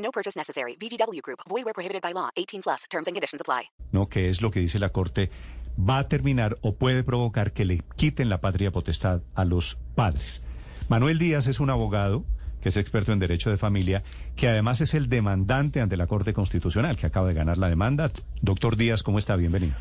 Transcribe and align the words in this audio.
No 0.00 0.10
purchase 0.10 0.36
necessary. 0.36 0.76
VGW 0.76 1.22
Group. 1.22 1.40
Void 1.48 1.64
where 1.64 1.74
prohibited 1.74 2.02
by 2.02 2.12
law. 2.12 2.30
18 2.36 2.62
plus. 2.62 2.84
Terms 2.90 3.06
and 3.06 3.14
conditions 3.14 3.40
apply. 3.40 3.70
No, 3.92 4.08
que 4.08 4.28
es 4.28 4.42
lo 4.42 4.50
que 4.50 4.60
dice 4.60 4.78
la 4.78 4.90
Corte, 4.90 5.30
va 5.78 5.98
a 5.98 6.08
terminar 6.08 6.58
o 6.62 6.74
puede 6.74 7.04
provocar 7.04 7.52
que 7.52 7.64
le 7.64 7.80
quiten 7.96 8.28
la 8.28 8.40
patria 8.40 8.70
potestad 8.70 9.22
a 9.34 9.44
los 9.44 9.78
padres. 9.94 10.42
Manuel 10.88 11.18
Díaz 11.18 11.46
es 11.46 11.60
un 11.60 11.70
abogado 11.70 12.24
que 12.60 12.68
es 12.68 12.76
experto 12.76 13.12
en 13.12 13.18
derecho 13.18 13.50
de 13.50 13.56
familia, 13.56 14.02
que 14.36 14.48
además 14.48 14.80
es 14.80 14.94
el 14.94 15.08
demandante 15.08 15.80
ante 15.80 15.96
la 15.96 16.06
Corte 16.06 16.32
Constitucional, 16.32 16.96
que 16.96 17.06
acaba 17.06 17.28
de 17.28 17.34
ganar 17.34 17.58
la 17.58 17.68
demanda. 17.68 18.10
Doctor 18.42 18.76
Díaz, 18.76 19.02
¿cómo 19.02 19.18
está? 19.18 19.36
Bienvenido. 19.36 19.74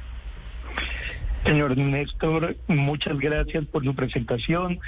Señor 1.46 1.77
Néstor, 1.77 2.58
muchas 2.68 3.18
gracias 3.18 3.66
por 3.66 3.84
su 3.84 3.96
presentación 3.96 4.80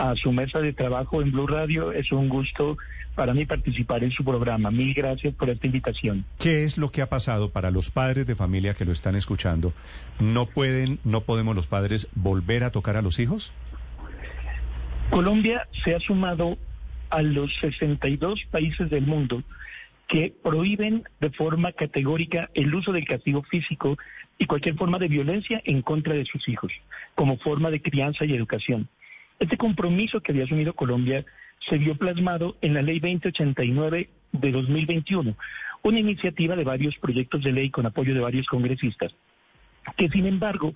a 0.00 0.16
su 0.16 0.32
mesa 0.32 0.60
de 0.60 0.72
trabajo 0.72 1.20
en 1.20 1.30
Blue 1.30 1.46
Radio. 1.46 1.92
Es 1.92 2.10
un 2.10 2.30
gusto 2.30 2.78
para 3.14 3.34
mí 3.34 3.44
participar 3.44 4.02
en 4.02 4.10
su 4.10 4.24
programa. 4.24 4.70
Mil 4.70 4.94
gracias 4.94 5.34
por 5.34 5.50
esta 5.50 5.66
invitación. 5.66 6.24
¿Qué 6.38 6.64
es 6.64 6.78
lo 6.78 6.90
que 6.90 7.02
ha 7.02 7.08
pasado 7.10 7.50
para 7.50 7.70
los 7.70 7.90
padres 7.90 8.26
de 8.26 8.34
familia 8.34 8.72
que 8.72 8.86
lo 8.86 8.92
están 8.92 9.14
escuchando? 9.14 9.74
¿No 10.18 10.46
pueden, 10.46 11.00
no 11.04 11.20
podemos 11.20 11.54
los 11.54 11.66
padres 11.66 12.08
volver 12.14 12.64
a 12.64 12.70
tocar 12.70 12.96
a 12.96 13.02
los 13.02 13.18
hijos? 13.18 13.52
Colombia 15.10 15.68
se 15.84 15.94
ha 15.94 16.00
sumado 16.00 16.56
a 17.10 17.20
los 17.20 17.54
62 17.60 18.44
países 18.50 18.88
del 18.88 19.04
mundo 19.06 19.42
que 20.08 20.32
prohíben 20.42 21.04
de 21.20 21.30
forma 21.30 21.72
categórica 21.72 22.48
el 22.54 22.74
uso 22.74 22.92
del 22.92 23.04
castigo 23.04 23.42
físico 23.42 23.98
y 24.38 24.46
cualquier 24.46 24.76
forma 24.76 24.98
de 24.98 25.08
violencia 25.08 25.60
en 25.64 25.82
contra 25.82 26.14
de 26.14 26.24
sus 26.24 26.48
hijos, 26.48 26.72
como 27.14 27.36
forma 27.36 27.70
de 27.70 27.82
crianza 27.82 28.24
y 28.24 28.32
educación. 28.32 28.88
Este 29.40 29.56
compromiso 29.56 30.20
que 30.20 30.32
había 30.32 30.44
asumido 30.44 30.74
Colombia 30.74 31.24
se 31.68 31.78
vio 31.78 31.96
plasmado 31.96 32.56
en 32.60 32.74
la 32.74 32.82
Ley 32.82 33.00
2089 33.00 34.10
de 34.32 34.52
2021, 34.52 35.34
una 35.82 35.98
iniciativa 35.98 36.56
de 36.56 36.64
varios 36.64 36.96
proyectos 36.98 37.42
de 37.42 37.52
ley 37.52 37.70
con 37.70 37.86
apoyo 37.86 38.14
de 38.14 38.20
varios 38.20 38.46
congresistas, 38.46 39.14
que 39.96 40.10
sin 40.10 40.26
embargo 40.26 40.74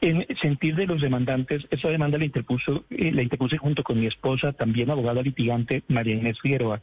en 0.00 0.24
sentir 0.40 0.76
de 0.76 0.86
los 0.86 1.00
demandantes, 1.00 1.66
esa 1.70 1.88
demanda 1.88 2.18
la 2.18 2.26
interpuso, 2.26 2.84
eh, 2.90 3.10
la 3.12 3.22
interpuse 3.22 3.58
junto 3.58 3.82
con 3.82 3.98
mi 3.98 4.06
esposa, 4.06 4.52
también 4.52 4.90
abogada 4.90 5.22
litigante, 5.22 5.82
María 5.88 6.14
Inés 6.14 6.38
Figueroa. 6.40 6.80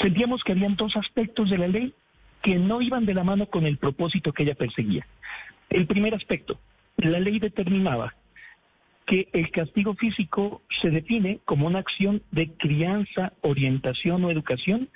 Sentíamos 0.00 0.42
que 0.42 0.52
habían 0.52 0.76
dos 0.76 0.96
aspectos 0.96 1.50
de 1.50 1.58
la 1.58 1.68
ley 1.68 1.92
que 2.42 2.54
no 2.56 2.80
iban 2.80 3.04
de 3.04 3.14
la 3.14 3.24
mano 3.24 3.46
con 3.46 3.66
el 3.66 3.76
propósito 3.76 4.32
que 4.32 4.44
ella 4.44 4.54
perseguía. 4.54 5.06
El 5.68 5.86
primer 5.86 6.14
aspecto, 6.14 6.58
la 6.96 7.18
ley 7.18 7.40
determinaba 7.40 8.14
que 9.06 9.28
el 9.32 9.50
castigo 9.50 9.94
físico 9.94 10.62
se 10.82 10.90
define 10.90 11.38
como 11.44 11.66
una 11.66 11.78
acción 11.78 12.22
de 12.32 12.50
crianza, 12.50 13.32
orientación 13.40 14.24
o 14.24 14.30
educación 14.30 14.88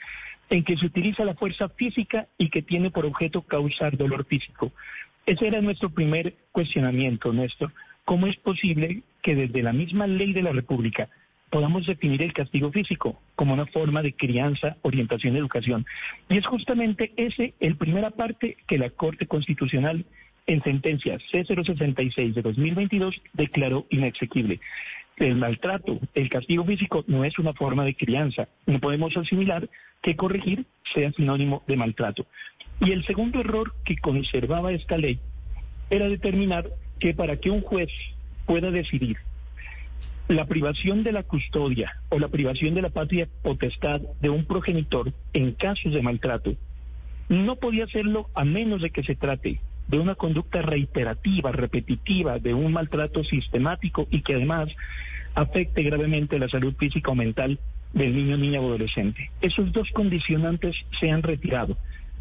en 0.50 0.64
que 0.64 0.76
se 0.76 0.86
utiliza 0.86 1.24
la 1.24 1.34
fuerza 1.34 1.68
física 1.68 2.26
y 2.36 2.50
que 2.50 2.60
tiene 2.60 2.90
por 2.90 3.06
objeto 3.06 3.42
causar 3.42 3.96
dolor 3.96 4.26
físico. 4.26 4.72
Ese 5.26 5.46
era 5.46 5.60
nuestro 5.60 5.90
primer 5.90 6.34
cuestionamiento, 6.50 7.32
Néstor. 7.32 7.72
¿Cómo 8.04 8.26
es 8.26 8.36
posible 8.36 9.02
que 9.22 9.36
desde 9.36 9.62
la 9.62 9.72
misma 9.72 10.08
ley 10.08 10.32
de 10.32 10.42
la 10.42 10.52
República 10.52 11.08
podamos 11.50 11.86
definir 11.86 12.22
el 12.22 12.32
castigo 12.32 12.72
físico 12.72 13.20
como 13.36 13.54
una 13.54 13.66
forma 13.66 14.02
de 14.02 14.14
crianza, 14.14 14.76
orientación 14.82 15.36
educación? 15.36 15.86
Y 16.28 16.38
es 16.38 16.46
justamente 16.46 17.12
ese 17.16 17.54
el 17.60 17.76
primera 17.76 18.10
parte 18.10 18.56
que 18.66 18.78
la 18.78 18.90
Corte 18.90 19.26
Constitucional 19.26 20.04
en 20.50 20.62
sentencia 20.64 21.16
C066 21.32 22.34
de 22.34 22.42
2022 22.42 23.22
declaró 23.34 23.86
inexequible. 23.88 24.60
El 25.16 25.36
maltrato, 25.36 26.00
el 26.14 26.28
castigo 26.28 26.64
físico 26.64 27.04
no 27.06 27.24
es 27.24 27.38
una 27.38 27.52
forma 27.52 27.84
de 27.84 27.94
crianza. 27.94 28.48
No 28.66 28.80
podemos 28.80 29.16
asimilar 29.16 29.68
que 30.02 30.16
corregir 30.16 30.64
sea 30.92 31.12
sinónimo 31.12 31.62
de 31.68 31.76
maltrato. 31.76 32.26
Y 32.80 32.90
el 32.90 33.04
segundo 33.04 33.40
error 33.40 33.74
que 33.84 33.96
conservaba 33.98 34.72
esta 34.72 34.98
ley 34.98 35.20
era 35.88 36.08
determinar 36.08 36.68
que 36.98 37.14
para 37.14 37.36
que 37.36 37.50
un 37.50 37.60
juez 37.60 37.90
pueda 38.46 38.72
decidir 38.72 39.18
la 40.26 40.46
privación 40.46 41.04
de 41.04 41.12
la 41.12 41.22
custodia 41.22 41.92
o 42.08 42.18
la 42.18 42.28
privación 42.28 42.74
de 42.74 42.82
la 42.82 42.90
patria 42.90 43.28
potestad 43.42 44.00
de 44.20 44.30
un 44.30 44.46
progenitor 44.46 45.12
en 45.32 45.52
casos 45.52 45.92
de 45.92 46.02
maltrato, 46.02 46.56
no 47.28 47.56
podía 47.56 47.84
hacerlo 47.84 48.30
a 48.34 48.44
menos 48.44 48.82
de 48.82 48.90
que 48.90 49.04
se 49.04 49.14
trate 49.14 49.60
de 49.90 49.98
una 49.98 50.14
conducta 50.14 50.62
reiterativa, 50.62 51.50
repetitiva, 51.50 52.38
de 52.38 52.54
un 52.54 52.72
maltrato 52.72 53.24
sistemático 53.24 54.06
y 54.10 54.20
que 54.22 54.34
además 54.34 54.68
afecte 55.34 55.82
gravemente 55.82 56.38
la 56.38 56.48
salud 56.48 56.74
física 56.78 57.10
o 57.10 57.14
mental 57.14 57.58
del 57.92 58.14
niño, 58.14 58.36
niña 58.36 58.60
o 58.60 58.68
adolescente. 58.68 59.30
Esos 59.40 59.72
dos 59.72 59.90
condicionantes 59.90 60.76
se 61.00 61.10
han 61.10 61.22
retirado. 61.22 61.76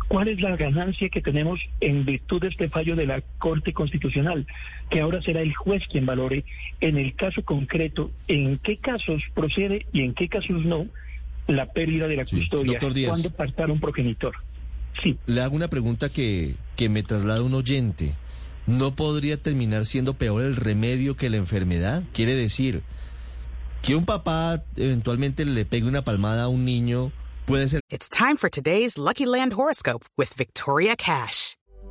¿Cuál 0.07 0.29
es 0.29 0.41
la 0.41 0.55
ganancia 0.55 1.09
que 1.09 1.21
tenemos 1.21 1.59
en 1.79 2.03
virtud 2.03 2.41
de 2.41 2.47
este 2.47 2.69
fallo 2.69 2.95
de 2.95 3.05
la 3.05 3.21
Corte 3.37 3.73
Constitucional? 3.73 4.47
Que 4.89 5.01
ahora 5.01 5.21
será 5.21 5.41
el 5.41 5.53
juez 5.53 5.83
quien 5.87 6.07
valore 6.07 6.45
en 6.81 6.97
el 6.97 7.13
caso 7.13 7.43
concreto 7.43 8.09
en 8.27 8.57
qué 8.57 8.77
casos 8.77 9.21
procede 9.35 9.85
y 9.93 10.01
en 10.01 10.15
qué 10.15 10.27
casos 10.27 10.65
no 10.65 10.87
la 11.45 11.67
pérdida 11.67 12.07
de 12.07 12.15
la 12.15 12.25
custodia 12.25 12.79
cuando 12.79 13.29
partar 13.29 13.69
un 13.69 13.79
progenitor. 13.79 14.35
Sí. 15.01 15.17
Le 15.25 15.41
hago 15.41 15.55
una 15.55 15.67
pregunta 15.67 16.09
que, 16.09 16.55
que 16.75 16.89
me 16.89 17.03
traslada 17.03 17.41
un 17.41 17.53
oyente. 17.53 18.15
¿No 18.67 18.95
podría 18.95 19.41
terminar 19.41 19.85
siendo 19.85 20.13
peor 20.13 20.43
el 20.43 20.55
remedio 20.55 21.15
que 21.15 21.29
la 21.29 21.37
enfermedad? 21.37 22.03
Quiere 22.13 22.35
decir 22.35 22.83
que 23.81 23.95
un 23.95 24.05
papá 24.05 24.63
eventualmente 24.75 25.45
le 25.45 25.65
pegue 25.65 25.87
una 25.87 26.03
palmada 26.03 26.43
a 26.43 26.47
un 26.49 26.65
niño 26.65 27.11
puede 27.45 27.67
ser. 27.67 27.81
It's 27.89 28.09
time 28.09 28.37
for 28.37 28.49
today's 28.49 28.97
Lucky 28.97 29.25
Land 29.25 29.53
horoscope 29.53 30.05
with 30.17 30.33
Victoria 30.37 30.95
Cash. 30.95 31.55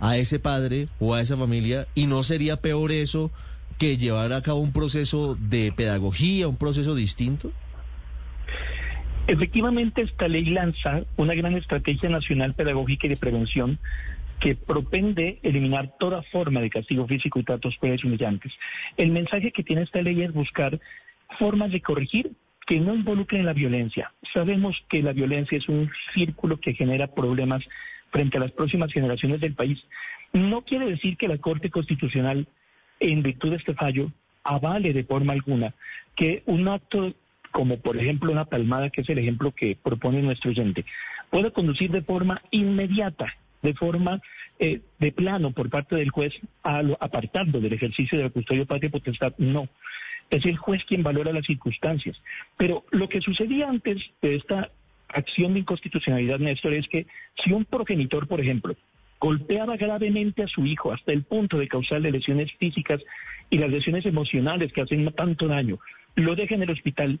a 0.00 0.16
ese 0.16 0.38
padre 0.38 0.88
o 0.98 1.14
a 1.14 1.20
esa 1.20 1.36
familia 1.36 1.86
y 1.94 2.06
no 2.06 2.22
sería 2.22 2.60
peor 2.60 2.92
eso 2.92 3.30
que 3.78 3.96
llevar 3.96 4.32
a 4.32 4.42
cabo 4.42 4.60
un 4.60 4.72
proceso 4.72 5.36
de 5.36 5.72
pedagogía, 5.72 6.48
un 6.48 6.56
proceso 6.56 6.94
distinto? 6.94 7.52
Efectivamente, 9.26 10.02
esta 10.02 10.28
ley 10.28 10.44
lanza 10.44 11.02
una 11.16 11.34
gran 11.34 11.56
estrategia 11.56 12.08
nacional 12.08 12.54
pedagógica 12.54 13.06
y 13.06 13.10
de 13.10 13.16
prevención 13.16 13.78
que 14.38 14.54
propende 14.54 15.40
eliminar 15.42 15.94
toda 15.98 16.22
forma 16.22 16.60
de 16.60 16.70
castigo 16.70 17.06
físico 17.06 17.40
y 17.40 17.42
tratos 17.42 17.76
crueles 17.78 18.04
humillantes. 18.04 18.52
El 18.96 19.10
mensaje 19.10 19.50
que 19.50 19.64
tiene 19.64 19.82
esta 19.82 20.02
ley 20.02 20.22
es 20.22 20.32
buscar 20.32 20.78
formas 21.38 21.72
de 21.72 21.80
corregir 21.80 22.32
que 22.66 22.78
no 22.80 22.94
involucren 22.94 23.46
la 23.46 23.52
violencia. 23.52 24.12
Sabemos 24.32 24.76
que 24.88 25.02
la 25.02 25.12
violencia 25.12 25.56
es 25.56 25.68
un 25.68 25.90
círculo 26.14 26.60
que 26.60 26.74
genera 26.74 27.06
problemas 27.06 27.64
frente 28.10 28.38
a 28.38 28.40
las 28.40 28.52
próximas 28.52 28.92
generaciones 28.92 29.40
del 29.40 29.54
país. 29.54 29.84
No 30.32 30.62
quiere 30.62 30.86
decir 30.86 31.16
que 31.16 31.28
la 31.28 31.38
Corte 31.38 31.70
Constitucional, 31.70 32.46
en 33.00 33.22
virtud 33.22 33.50
de 33.50 33.56
este 33.56 33.74
fallo, 33.74 34.10
avale 34.44 34.92
de 34.92 35.04
forma 35.04 35.32
alguna 35.32 35.74
que 36.14 36.42
un 36.46 36.68
acto 36.68 37.14
como 37.50 37.78
por 37.78 37.96
ejemplo 37.96 38.32
una 38.32 38.44
palmada, 38.44 38.90
que 38.90 39.00
es 39.00 39.08
el 39.08 39.18
ejemplo 39.18 39.50
que 39.50 39.78
propone 39.82 40.20
nuestro 40.20 40.50
oyente, 40.50 40.84
pueda 41.30 41.50
conducir 41.50 41.90
de 41.90 42.02
forma 42.02 42.42
inmediata 42.50 43.32
de 43.62 43.74
forma 43.74 44.20
eh, 44.58 44.80
de 44.98 45.12
plano 45.12 45.50
por 45.50 45.70
parte 45.70 45.96
del 45.96 46.10
juez 46.10 46.32
a 46.62 46.82
apartando 47.00 47.60
del 47.60 47.72
ejercicio 47.72 48.16
de 48.16 48.24
la 48.24 48.30
custodia 48.30 48.60
de 48.60 48.66
patria 48.66 48.90
potestad, 48.90 49.34
no. 49.38 49.68
Es 50.30 50.44
el 50.44 50.56
juez 50.56 50.84
quien 50.84 51.02
valora 51.02 51.32
las 51.32 51.46
circunstancias. 51.46 52.20
Pero 52.56 52.84
lo 52.90 53.08
que 53.08 53.20
sucedía 53.20 53.68
antes 53.68 54.02
de 54.22 54.36
esta 54.36 54.70
acción 55.08 55.54
de 55.54 55.60
inconstitucionalidad, 55.60 56.38
Néstor, 56.38 56.74
es 56.74 56.88
que 56.88 57.06
si 57.42 57.52
un 57.52 57.64
progenitor, 57.64 58.26
por 58.26 58.40
ejemplo, 58.40 58.76
golpeaba 59.20 59.76
gravemente 59.76 60.42
a 60.42 60.48
su 60.48 60.66
hijo 60.66 60.92
hasta 60.92 61.12
el 61.12 61.24
punto 61.24 61.58
de 61.58 61.68
causarle 61.68 62.10
lesiones 62.10 62.52
físicas 62.54 63.02
y 63.50 63.58
las 63.58 63.70
lesiones 63.70 64.04
emocionales 64.06 64.72
que 64.72 64.82
hacen 64.82 65.10
tanto 65.12 65.48
daño, 65.48 65.78
lo 66.16 66.34
deja 66.34 66.54
en 66.54 66.62
el 66.62 66.70
hospital, 66.70 67.20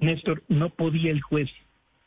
Néstor, 0.00 0.42
no 0.48 0.70
podía 0.70 1.10
el 1.10 1.20
juez 1.20 1.50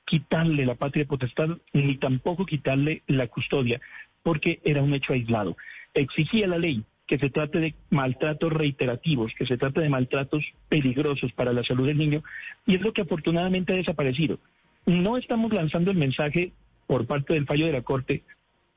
quitarle 0.06 0.66
la 0.66 0.76
patria 0.76 1.06
potestad 1.06 1.58
ni 1.74 1.96
tampoco 1.98 2.46
quitarle 2.46 3.04
la 3.08 3.28
custodia, 3.28 3.80
porque 4.24 4.60
era 4.64 4.82
un 4.82 4.94
hecho 4.94 5.14
aislado. 5.14 5.56
Exigía 5.94 6.48
la 6.48 6.58
ley 6.58 6.84
que 7.08 7.18
se 7.18 7.30
trate 7.30 7.60
de 7.60 7.76
maltratos 7.90 8.54
reiterativos, 8.54 9.34
que 9.38 9.46
se 9.46 9.58
trate 9.58 9.82
de 9.82 9.90
maltratos 9.90 10.46
peligrosos 10.70 11.34
para 11.34 11.52
la 11.52 11.64
salud 11.64 11.88
del 11.88 11.98
niño, 11.98 12.24
y 12.66 12.76
es 12.76 12.82
lo 12.82 12.94
que 12.94 13.02
afortunadamente 13.02 13.74
ha 13.74 13.78
desaparecido. 13.78 14.40
No 14.86 15.18
estamos 15.18 15.54
lanzando 15.54 15.92
el 15.92 15.98
mensaje 15.98 16.54
por 16.88 17.06
parte 17.08 17.34
del 17.34 17.46
fallo 17.46 17.66
de 17.66 17.74
la 17.74 17.82
Corte 17.82 18.24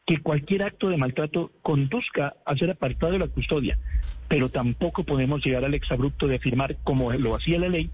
que 0.07 0.19
cualquier 0.19 0.63
acto 0.63 0.89
de 0.89 0.99
maltrato 0.99 1.51
conduzca 1.63 2.35
a 2.45 2.57
ser 2.57 2.71
apartado 2.71 3.13
de 3.13 3.19
la 3.19 3.29
custodia, 3.29 3.79
pero 4.29 4.51
tampoco 4.51 5.05
podemos 5.05 5.45
llegar 5.45 5.65
al 5.65 5.75
exabrupto 5.75 6.27
de 6.27 6.37
afirmar, 6.37 6.77
como 6.85 7.13
lo 7.15 7.35
hacía 7.35 7.59
la 7.59 7.69
ley, 7.69 7.91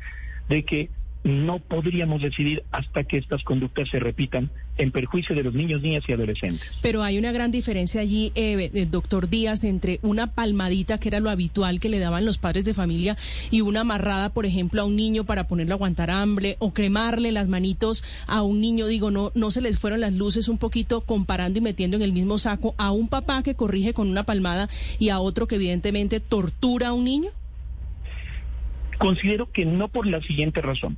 de 0.49 0.65
que 0.65 0.91
no 1.23 1.59
podríamos 1.59 2.23
decidir 2.23 2.65
hasta 2.71 3.05
que 3.05 3.19
estas 3.19 3.43
conductas 3.45 3.89
se 3.91 3.99
repitan 3.99 4.51
en 4.79 4.91
perjuicio 4.91 5.37
de 5.37 5.43
los 5.43 5.53
niños, 5.53 5.83
niñas 5.83 6.05
y 6.09 6.13
adolescentes. 6.13 6.73
Pero 6.81 7.03
hay 7.03 7.19
una 7.19 7.33
gran 7.33 7.51
diferencia 7.51 8.01
allí, 8.01 8.33
eh, 8.35 8.71
eh, 8.73 8.87
doctor 8.87 9.29
Díaz, 9.29 9.65
entre 9.65 10.01
una 10.03 10.33
palmadita, 10.33 10.99
que 10.99 11.09
era 11.09 11.21
lo 11.21 11.29
habitual 11.29 11.81
que 11.81 11.91
le 11.91 11.99
daban 11.99 12.25
los 12.25 12.39
padres 12.39 12.65
de 12.65 12.73
familia, 12.73 13.19
y 13.51 13.61
una 13.61 13.83
amarrada, 13.83 14.31
por 14.31 14.47
ejemplo, 14.47 14.81
a 14.81 14.87
un 14.87 14.97
niño 14.97 15.25
para 15.25 15.47
ponerlo 15.47 15.75
a 15.75 15.77
aguantar 15.77 16.11
hambre, 16.11 16.57
o 16.59 16.73
cremarle 16.73 17.33
las 17.33 17.49
manitos 17.49 18.03
a 18.27 18.41
un 18.41 18.61
niño. 18.61 18.87
Digo, 18.87 19.11
no, 19.11 19.33
no 19.35 19.51
se 19.51 19.61
les 19.61 19.79
fueron 19.79 20.01
las 20.01 20.15
luces 20.15 20.49
un 20.49 20.57
poquito 20.57 21.03
comparando 21.03 21.59
y 21.59 21.63
metiendo 21.63 21.99
en 21.99 22.03
el 22.03 22.15
mismo 22.15 22.39
saco 22.39 22.75
a 22.79 22.93
un 22.93 23.09
papá 23.09 23.43
que 23.43 23.55
corrige 23.55 23.93
con 23.93 24.09
una 24.09 24.23
palmada 24.23 24.71
y 24.99 25.11
a 25.11 25.21
otro 25.21 25.47
que 25.47 25.57
evidentemente 25.57 26.21
tortura 26.21 26.89
a 26.89 26.93
un 26.95 27.05
niño. 27.05 27.31
Considero 28.99 29.51
que 29.51 29.67
no 29.67 29.89
por 29.89 30.07
la 30.07 30.23
siguiente 30.23 30.61
razón 30.63 30.97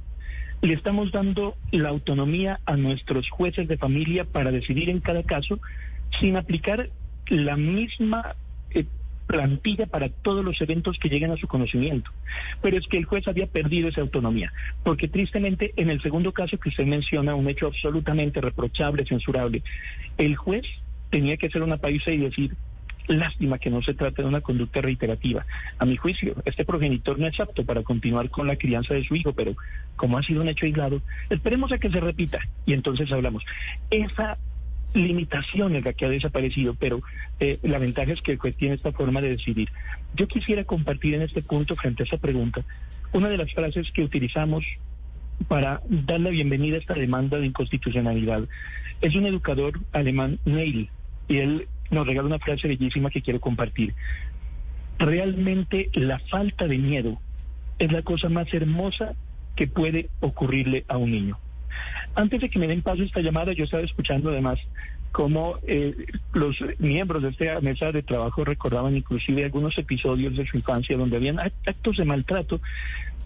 le 0.62 0.74
estamos 0.74 1.10
dando 1.10 1.56
la 1.72 1.88
autonomía 1.88 2.60
a 2.66 2.76
nuestros 2.76 3.28
jueces 3.28 3.66
de 3.66 3.76
familia 3.76 4.24
para 4.24 4.52
decidir 4.52 4.88
en 4.90 5.00
cada 5.00 5.24
caso 5.24 5.60
sin 6.20 6.36
aplicar 6.36 6.88
la 7.28 7.56
misma 7.56 8.36
eh, 8.70 8.84
plantilla 9.26 9.86
para 9.86 10.08
todos 10.08 10.44
los 10.44 10.60
eventos 10.60 10.98
que 11.00 11.08
lleguen 11.08 11.32
a 11.32 11.36
su 11.36 11.48
conocimiento. 11.48 12.12
Pero 12.62 12.78
es 12.78 12.86
que 12.86 12.96
el 12.96 13.06
juez 13.06 13.26
había 13.26 13.48
perdido 13.48 13.88
esa 13.88 14.02
autonomía, 14.02 14.52
porque 14.84 15.08
tristemente 15.08 15.72
en 15.76 15.90
el 15.90 16.00
segundo 16.00 16.32
caso 16.32 16.58
que 16.58 16.68
usted 16.68 16.86
menciona, 16.86 17.34
un 17.34 17.48
hecho 17.48 17.66
absolutamente 17.66 18.40
reprochable, 18.40 19.04
censurable, 19.04 19.64
el 20.16 20.36
juez 20.36 20.64
tenía 21.10 21.36
que 21.36 21.48
hacer 21.48 21.62
una 21.62 21.78
pausa 21.78 22.12
y 22.12 22.18
decir, 22.18 22.54
Lástima 23.08 23.58
que 23.58 23.70
no 23.70 23.82
se 23.82 23.94
trate 23.94 24.22
de 24.22 24.28
una 24.28 24.40
conducta 24.40 24.80
reiterativa. 24.80 25.44
A 25.78 25.84
mi 25.84 25.96
juicio, 25.96 26.34
este 26.44 26.64
progenitor 26.64 27.18
no 27.18 27.26
es 27.26 27.38
apto 27.40 27.64
para 27.64 27.82
continuar 27.82 28.30
con 28.30 28.46
la 28.46 28.56
crianza 28.56 28.94
de 28.94 29.04
su 29.04 29.16
hijo, 29.16 29.32
pero 29.32 29.56
como 29.96 30.18
ha 30.18 30.22
sido 30.22 30.42
un 30.42 30.48
hecho 30.48 30.66
aislado, 30.66 31.02
esperemos 31.30 31.72
a 31.72 31.78
que 31.78 31.90
se 31.90 32.00
repita 32.00 32.38
y 32.64 32.72
entonces 32.72 33.10
hablamos. 33.10 33.44
Esa 33.90 34.38
limitación 34.94 35.74
es 35.76 35.84
la 35.84 35.92
que 35.92 36.04
ha 36.04 36.08
desaparecido, 36.08 36.74
pero 36.74 37.02
eh, 37.40 37.58
la 37.62 37.78
ventaja 37.78 38.12
es 38.12 38.22
que 38.22 38.32
el 38.32 38.38
juez 38.38 38.56
tiene 38.56 38.74
esta 38.74 38.92
forma 38.92 39.20
de 39.20 39.30
decidir. 39.30 39.70
Yo 40.14 40.28
quisiera 40.28 40.64
compartir 40.64 41.14
en 41.14 41.22
este 41.22 41.42
punto, 41.42 41.76
frente 41.76 42.02
a 42.02 42.06
esa 42.06 42.18
pregunta, 42.18 42.62
una 43.12 43.28
de 43.28 43.38
las 43.38 43.52
frases 43.52 43.90
que 43.92 44.02
utilizamos 44.02 44.64
para 45.48 45.80
dar 45.88 46.20
la 46.20 46.30
bienvenida 46.30 46.76
a 46.76 46.80
esta 46.80 46.94
demanda 46.94 47.38
de 47.38 47.46
inconstitucionalidad. 47.46 48.44
Es 49.00 49.14
un 49.14 49.26
educador 49.26 49.80
alemán, 49.92 50.38
Neil, 50.44 50.90
y 51.28 51.38
él 51.38 51.68
nos 51.92 52.06
regala 52.06 52.26
una 52.26 52.38
frase 52.38 52.66
bellísima 52.66 53.10
que 53.10 53.22
quiero 53.22 53.40
compartir. 53.40 53.94
Realmente 54.98 55.90
la 55.92 56.18
falta 56.18 56.66
de 56.66 56.78
miedo 56.78 57.20
es 57.78 57.92
la 57.92 58.02
cosa 58.02 58.28
más 58.28 58.52
hermosa 58.52 59.14
que 59.56 59.66
puede 59.66 60.08
ocurrirle 60.20 60.84
a 60.88 60.96
un 60.96 61.10
niño. 61.10 61.38
Antes 62.14 62.40
de 62.40 62.50
que 62.50 62.58
me 62.58 62.66
den 62.66 62.82
paso 62.82 63.02
esta 63.02 63.20
llamada, 63.20 63.52
yo 63.52 63.64
estaba 63.64 63.82
escuchando 63.82 64.30
además 64.30 64.58
cómo 65.12 65.58
eh, 65.66 65.94
los 66.32 66.56
miembros 66.78 67.22
de 67.22 67.30
esta 67.30 67.60
mesa 67.60 67.92
de 67.92 68.02
trabajo 68.02 68.44
recordaban 68.44 68.96
inclusive 68.96 69.44
algunos 69.44 69.76
episodios 69.78 70.36
de 70.36 70.46
su 70.46 70.56
infancia 70.56 70.96
donde 70.96 71.16
habían 71.16 71.38
actos 71.38 71.96
de 71.96 72.04
maltrato. 72.04 72.60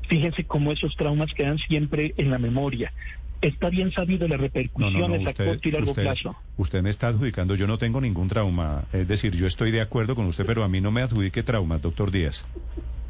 Fíjense 0.08 0.44
cómo 0.44 0.72
esos 0.72 0.96
traumas 0.96 1.32
quedan 1.34 1.58
siempre 1.58 2.14
en 2.16 2.30
la 2.30 2.38
memoria 2.38 2.92
está 3.40 3.70
bien 3.70 3.92
sabido 3.92 4.26
las 4.28 4.40
repercusiones 4.40 5.28
a 5.28 5.34
corto 5.34 5.68
y 5.68 5.72
largo 5.72 5.94
plazo. 5.94 6.36
Usted 6.56 6.82
me 6.82 6.90
está 6.90 7.08
adjudicando, 7.08 7.54
yo 7.54 7.66
no 7.66 7.78
tengo 7.78 8.00
ningún 8.00 8.28
trauma. 8.28 8.84
Es 8.92 9.08
decir, 9.08 9.34
yo 9.36 9.46
estoy 9.46 9.70
de 9.70 9.80
acuerdo 9.80 10.14
con 10.14 10.26
usted, 10.26 10.44
pero 10.46 10.64
a 10.64 10.68
mí 10.68 10.80
no 10.80 10.90
me 10.90 11.02
adjudique 11.02 11.42
traumas, 11.42 11.82
doctor 11.82 12.10
Díaz. 12.10 12.46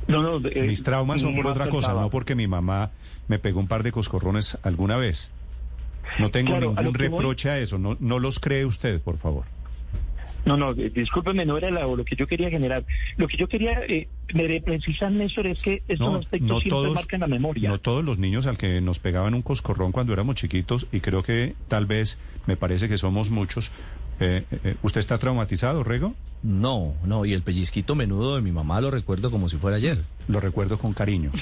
No, 0.09 0.23
no, 0.23 0.49
eh, 0.49 0.63
Mis 0.63 0.83
traumas 0.85 1.21
son 1.21 1.35
por 1.35 1.47
otra 1.47 1.69
cosa, 1.69 1.93
no 1.93 2.11
porque 2.11 2.35
mi 2.35 2.47
mamá 2.47 2.93
me 3.29 3.39
pegó 3.39 3.59
un 3.61 3.67
par 3.67 3.83
de 3.83 3.93
coscorrones 3.93 4.57
alguna 4.63 4.97
vez. 4.97 5.31
No 6.19 6.31
tengo 6.31 6.59
ningún 6.59 6.95
reproche 6.95 7.51
a 7.51 7.59
eso, 7.59 7.79
no, 7.79 7.97
no 7.99 8.19
los 8.19 8.39
cree 8.39 8.65
usted, 8.65 9.01
por 9.01 9.19
favor. 9.19 9.45
No, 10.47 10.57
no, 10.57 10.71
eh, 10.71 10.91
discúlpeme, 10.91 11.45
no 11.45 11.59
era 11.59 11.71
lo 11.71 12.05
que 12.05 12.17
yo 12.17 12.27
quería 12.27 12.49
generar. 12.49 12.85
Lo 13.17 13.27
que 13.27 13.37
yo 13.37 13.49
quería 13.49 13.81
eh, 13.89 14.09
precisar, 14.65 15.11
Néstor, 15.11 15.49
es 15.49 15.61
que 15.61 15.83
estos 15.89 16.15
aspectos 16.15 16.63
siempre 16.63 16.91
marcan 16.93 17.21
la 17.21 17.27
memoria. 17.27 17.69
No 17.69 17.81
todos 17.81 18.05
los 18.05 18.19
niños 18.19 18.47
al 18.47 18.57
que 18.57 18.81
nos 18.81 19.01
pegaban 19.01 19.35
un 19.35 19.43
coscorrón 19.43 19.93
cuando 19.93 20.13
éramos 20.13 20.37
chiquitos, 20.37 20.87
y 20.93 21.01
creo 21.01 21.23
que 21.25 21.55
tal 21.67 21.87
vez, 21.87 22.19
me 22.47 22.57
parece 22.57 22.89
que 22.89 22.97
somos 22.97 23.31
muchos. 23.31 23.73
Eh, 24.19 24.45
eh, 24.65 24.77
¿Usted 24.83 25.01
está 25.01 25.19
traumatizado, 25.19 25.85
Rego? 25.85 26.15
No, 26.43 26.95
no, 27.05 27.25
y 27.27 27.33
el 27.35 27.43
pellizquito 27.43 27.95
menudo 27.95 28.37
de 28.37 28.43
mi 28.43 28.53
mamá 28.53 28.81
lo 28.81 28.91
recuerdo 28.91 29.31
como 29.31 29.49
si 29.49 29.57
fuera 29.57 29.77
ayer. 29.77 30.05
Lo 30.29 30.41
recuerdo 30.41 30.79
con 30.79 30.95
cariño. 30.95 31.33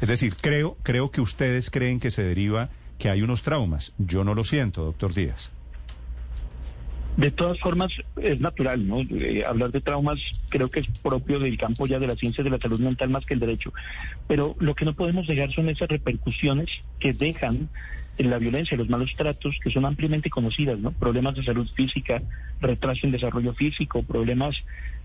es 0.00 0.08
decir, 0.08 0.34
creo, 0.40 0.76
creo 0.82 1.10
que 1.10 1.20
ustedes 1.20 1.70
creen 1.70 2.00
que 2.00 2.10
se 2.10 2.22
deriva 2.22 2.70
que 2.98 3.10
hay 3.10 3.22
unos 3.22 3.42
traumas. 3.42 3.92
Yo 3.98 4.24
no 4.24 4.34
lo 4.34 4.44
siento, 4.44 4.84
doctor 4.84 5.12
Díaz. 5.12 5.50
De 7.16 7.30
todas 7.30 7.60
formas, 7.60 7.92
es 8.20 8.40
natural, 8.40 8.88
¿no? 8.88 9.00
Eh, 9.00 9.44
hablar 9.46 9.70
de 9.70 9.82
traumas 9.82 10.18
creo 10.48 10.68
que 10.68 10.80
es 10.80 10.86
propio 11.02 11.38
del 11.38 11.58
campo 11.58 11.86
ya 11.86 11.98
de 11.98 12.06
la 12.06 12.14
ciencia 12.14 12.42
de 12.42 12.50
la 12.50 12.58
salud 12.58 12.80
mental 12.80 13.10
más 13.10 13.26
que 13.26 13.34
el 13.34 13.40
derecho. 13.40 13.72
Pero 14.26 14.56
lo 14.60 14.74
que 14.74 14.86
no 14.86 14.94
podemos 14.94 15.28
negar 15.28 15.52
son 15.52 15.68
esas 15.68 15.88
repercusiones 15.88 16.70
que 16.98 17.12
dejan 17.12 17.68
en 18.18 18.30
la 18.30 18.38
violencia, 18.38 18.76
los 18.76 18.88
malos 18.88 19.14
tratos, 19.16 19.56
que 19.62 19.70
son 19.70 19.84
ampliamente 19.84 20.30
conocidas, 20.30 20.78
¿no? 20.78 20.92
Problemas 20.92 21.34
de 21.34 21.44
salud 21.44 21.68
física, 21.74 22.22
retraso 22.60 23.06
en 23.06 23.12
desarrollo 23.12 23.54
físico, 23.54 24.02
problemas 24.02 24.56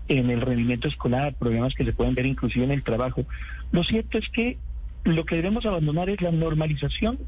en 0.08 0.30
el 0.30 0.40
rendimiento 0.40 0.88
escolar, 0.88 1.34
problemas 1.34 1.74
que 1.74 1.84
se 1.84 1.92
pueden 1.92 2.14
ver 2.14 2.26
inclusive 2.26 2.64
en 2.64 2.70
el 2.70 2.82
trabajo. 2.82 3.26
Lo 3.72 3.84
cierto 3.84 4.18
es 4.18 4.28
que 4.30 4.58
lo 5.04 5.24
que 5.24 5.36
debemos 5.36 5.66
abandonar 5.66 6.08
es 6.10 6.20
la 6.20 6.30
normalización 6.30 7.18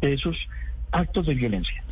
de 0.00 0.14
esos 0.14 0.36
actos 0.92 1.26
de 1.26 1.34
violencia. 1.34 1.82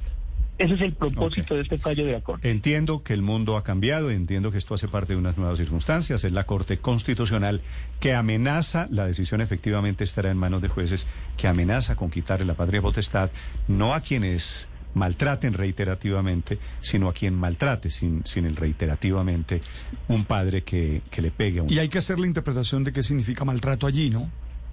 Ese 0.59 0.75
es 0.75 0.81
el 0.81 0.93
propósito 0.93 1.55
de 1.55 1.63
este 1.63 1.79
fallo 1.79 2.05
de 2.05 2.13
la 2.13 2.21
Corte. 2.21 2.51
Entiendo 2.51 3.05
que 3.05 3.15
el 3.15 3.23
mundo 3.23 3.57
ha 3.57 3.63
cambiado, 3.63 4.11
entiendo 4.11 4.51
que 4.51 4.59
esto 4.59 4.75
hace 4.75 4.89
parte 4.89 5.13
de 5.13 5.19
unas 5.19 5.39
nuevas 5.39 5.57
circunstancias. 5.57 6.25
Es 6.25 6.33
la 6.33 6.45
Corte 6.45 6.79
Constitucional 6.79 7.61
que 8.01 8.15
amenaza, 8.15 8.89
la 8.91 9.07
decisión 9.07 9.41
efectivamente 9.41 10.03
estará 10.03 10.33
en 10.33 10.37
manos 10.37 10.61
de 10.61 10.69
jueces, 10.69 11.07
que 11.37 11.47
amenaza 11.47 11.95
con 11.95 12.11
quitarle 12.11 12.45
la 12.45 12.55
patria 12.55 12.83
potestad, 12.83 13.31
no 13.69 13.95
a 13.95 14.01
quienes 14.01 14.67
maltraten 14.95 15.55
reiterativamente, 15.55 16.59
sino 16.81 17.09
a 17.09 17.13
quien 17.13 17.35
maltrate 17.35 17.89
sin, 17.89 18.27
sin 18.27 18.45
el 18.45 18.57
reiterativamente 18.57 19.61
un 20.09 20.25
padre 20.25 20.65
que, 20.65 21.03
que 21.09 21.23
le 21.23 21.31
pegue 21.31 21.61
a 21.61 21.63
un... 21.63 21.73
Y 21.73 21.79
hay 21.79 21.89
que 21.89 21.99
hacer 21.99 22.19
la 22.19 22.27
interpretación 22.27 22.83
de 22.83 22.93
qué 22.93 23.05
significa 23.05 23.45
maltrato 23.45 23.87
allí, 23.87 24.11
¿no? 24.11 24.29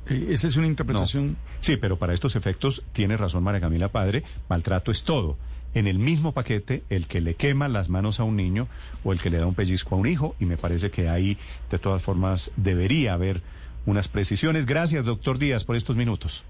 Eh, 0.09 0.29
esa 0.29 0.47
es 0.47 0.55
una 0.55 0.65
interpretación. 0.65 1.37
Sí, 1.59 1.77
pero 1.77 1.99
para 1.99 2.13
estos 2.15 2.35
efectos 2.35 2.83
tiene 2.91 3.17
razón 3.17 3.43
María 3.43 3.61
Camila 3.61 3.89
Padre, 3.89 4.23
maltrato 4.49 4.89
es 4.89 5.03
todo 5.03 5.37
en 5.75 5.87
el 5.87 5.99
mismo 5.99 6.31
paquete 6.31 6.83
el 6.89 7.05
que 7.05 7.21
le 7.21 7.35
quema 7.35 7.67
las 7.67 7.89
manos 7.89 8.19
a 8.19 8.23
un 8.23 8.35
niño 8.35 8.67
o 9.03 9.13
el 9.13 9.19
que 9.19 9.29
le 9.29 9.37
da 9.37 9.45
un 9.45 9.53
pellizco 9.53 9.93
a 9.93 9.97
un 9.99 10.07
hijo 10.07 10.35
y 10.39 10.45
me 10.45 10.57
parece 10.57 10.89
que 10.89 11.09
ahí 11.09 11.37
de 11.69 11.77
todas 11.77 12.01
formas 12.01 12.51
debería 12.55 13.13
haber 13.13 13.43
unas 13.85 14.07
precisiones. 14.07 14.65
Gracias, 14.65 15.05
doctor 15.05 15.37
Díaz, 15.37 15.65
por 15.65 15.75
estos 15.75 15.95
minutos. 15.95 16.43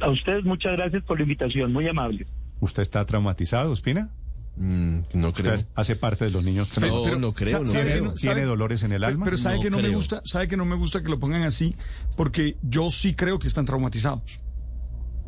A 0.00 0.10
ustedes 0.10 0.44
muchas 0.44 0.72
gracias 0.72 1.02
por 1.02 1.18
la 1.18 1.24
invitación, 1.24 1.72
muy 1.72 1.88
amable. 1.88 2.26
¿Usted 2.60 2.82
está 2.82 3.04
traumatizado, 3.04 3.72
Espina? 3.72 4.10
Mm, 4.56 5.00
no 5.14 5.32
creo. 5.32 5.56
¿Hace 5.74 5.96
parte 5.96 6.24
de 6.26 6.30
los 6.30 6.44
niños? 6.44 6.70
No, 6.80 7.18
no 7.18 7.34
creo. 7.34 7.62
No 7.62 8.14
¿Tiene, 8.14 8.42
dolores 8.42 8.84
en 8.84 8.92
el 8.92 9.04
alma? 9.04 9.24
Pero 9.24 9.36
sabe 9.36 9.60
que 9.60 9.70
no 9.70 9.80
me 9.80 9.88
gusta, 9.88 10.22
sabe 10.24 10.48
que 10.48 10.56
no 10.56 10.64
me 10.64 10.76
gusta 10.76 11.02
que 11.02 11.08
lo 11.08 11.18
pongan 11.18 11.42
así, 11.42 11.74
porque 12.16 12.56
yo 12.62 12.90
sí 12.90 13.14
creo 13.14 13.38
que 13.38 13.48
están 13.48 13.66
traumatizados. 13.66 14.40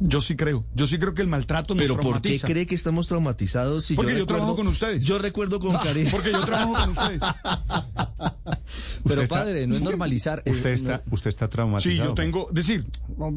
Yo 0.00 0.20
sí 0.20 0.36
creo. 0.36 0.64
Yo 0.74 0.86
sí 0.86 0.98
creo 0.98 1.14
que 1.14 1.22
el 1.22 1.28
maltrato 1.28 1.74
nos 1.74 1.82
¿Pero 1.82 1.98
por 1.98 2.20
qué 2.20 2.38
cree 2.38 2.66
que 2.66 2.74
estamos 2.74 3.08
traumatizados? 3.08 3.92
porque 3.96 4.16
yo, 4.16 4.26
trabajo 4.26 4.54
con 4.54 4.68
ustedes. 4.68 5.04
Yo 5.04 5.18
recuerdo 5.18 5.58
con 5.58 5.76
cariño. 5.82 6.10
Porque 6.10 6.30
yo 6.30 6.44
trabajo 6.44 6.74
con 6.74 6.90
ustedes. 6.90 7.20
Pero 9.04 9.26
padre, 9.26 9.66
no 9.66 9.76
es 9.76 9.82
normalizar. 9.82 10.42
eh, 10.44 10.50
Usted 10.50 10.70
está, 10.70 11.02
usted 11.10 11.28
está 11.28 11.48
traumatizado. 11.48 11.92
Sí, 11.94 11.98
yo 11.98 12.14
tengo, 12.14 12.48
decir, 12.52 12.84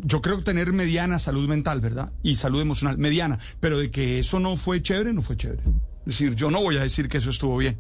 yo 0.04 0.22
creo 0.22 0.44
tener 0.44 0.74
mediana 0.74 1.20
salud 1.20 1.48
mental, 1.48 1.82
¿verdad? 1.82 2.12
Y 2.24 2.36
salud 2.36 2.62
emocional, 2.62 2.98
mediana, 2.98 3.40
pero 3.60 3.78
de 3.78 3.90
que 3.92 4.20
eso 4.20 4.40
no 4.40 4.58
fue 4.58 4.82
chévere, 4.82 5.14
no 5.14 5.22
fue 5.22 5.38
chévere. 5.38 5.62
Es 6.06 6.18
decir, 6.18 6.36
yo 6.36 6.52
no 6.52 6.62
voy 6.62 6.78
a 6.78 6.82
decir 6.84 7.08
que 7.08 7.18
eso 7.20 7.30
estuvo 7.30 7.58
bien. 7.58 7.78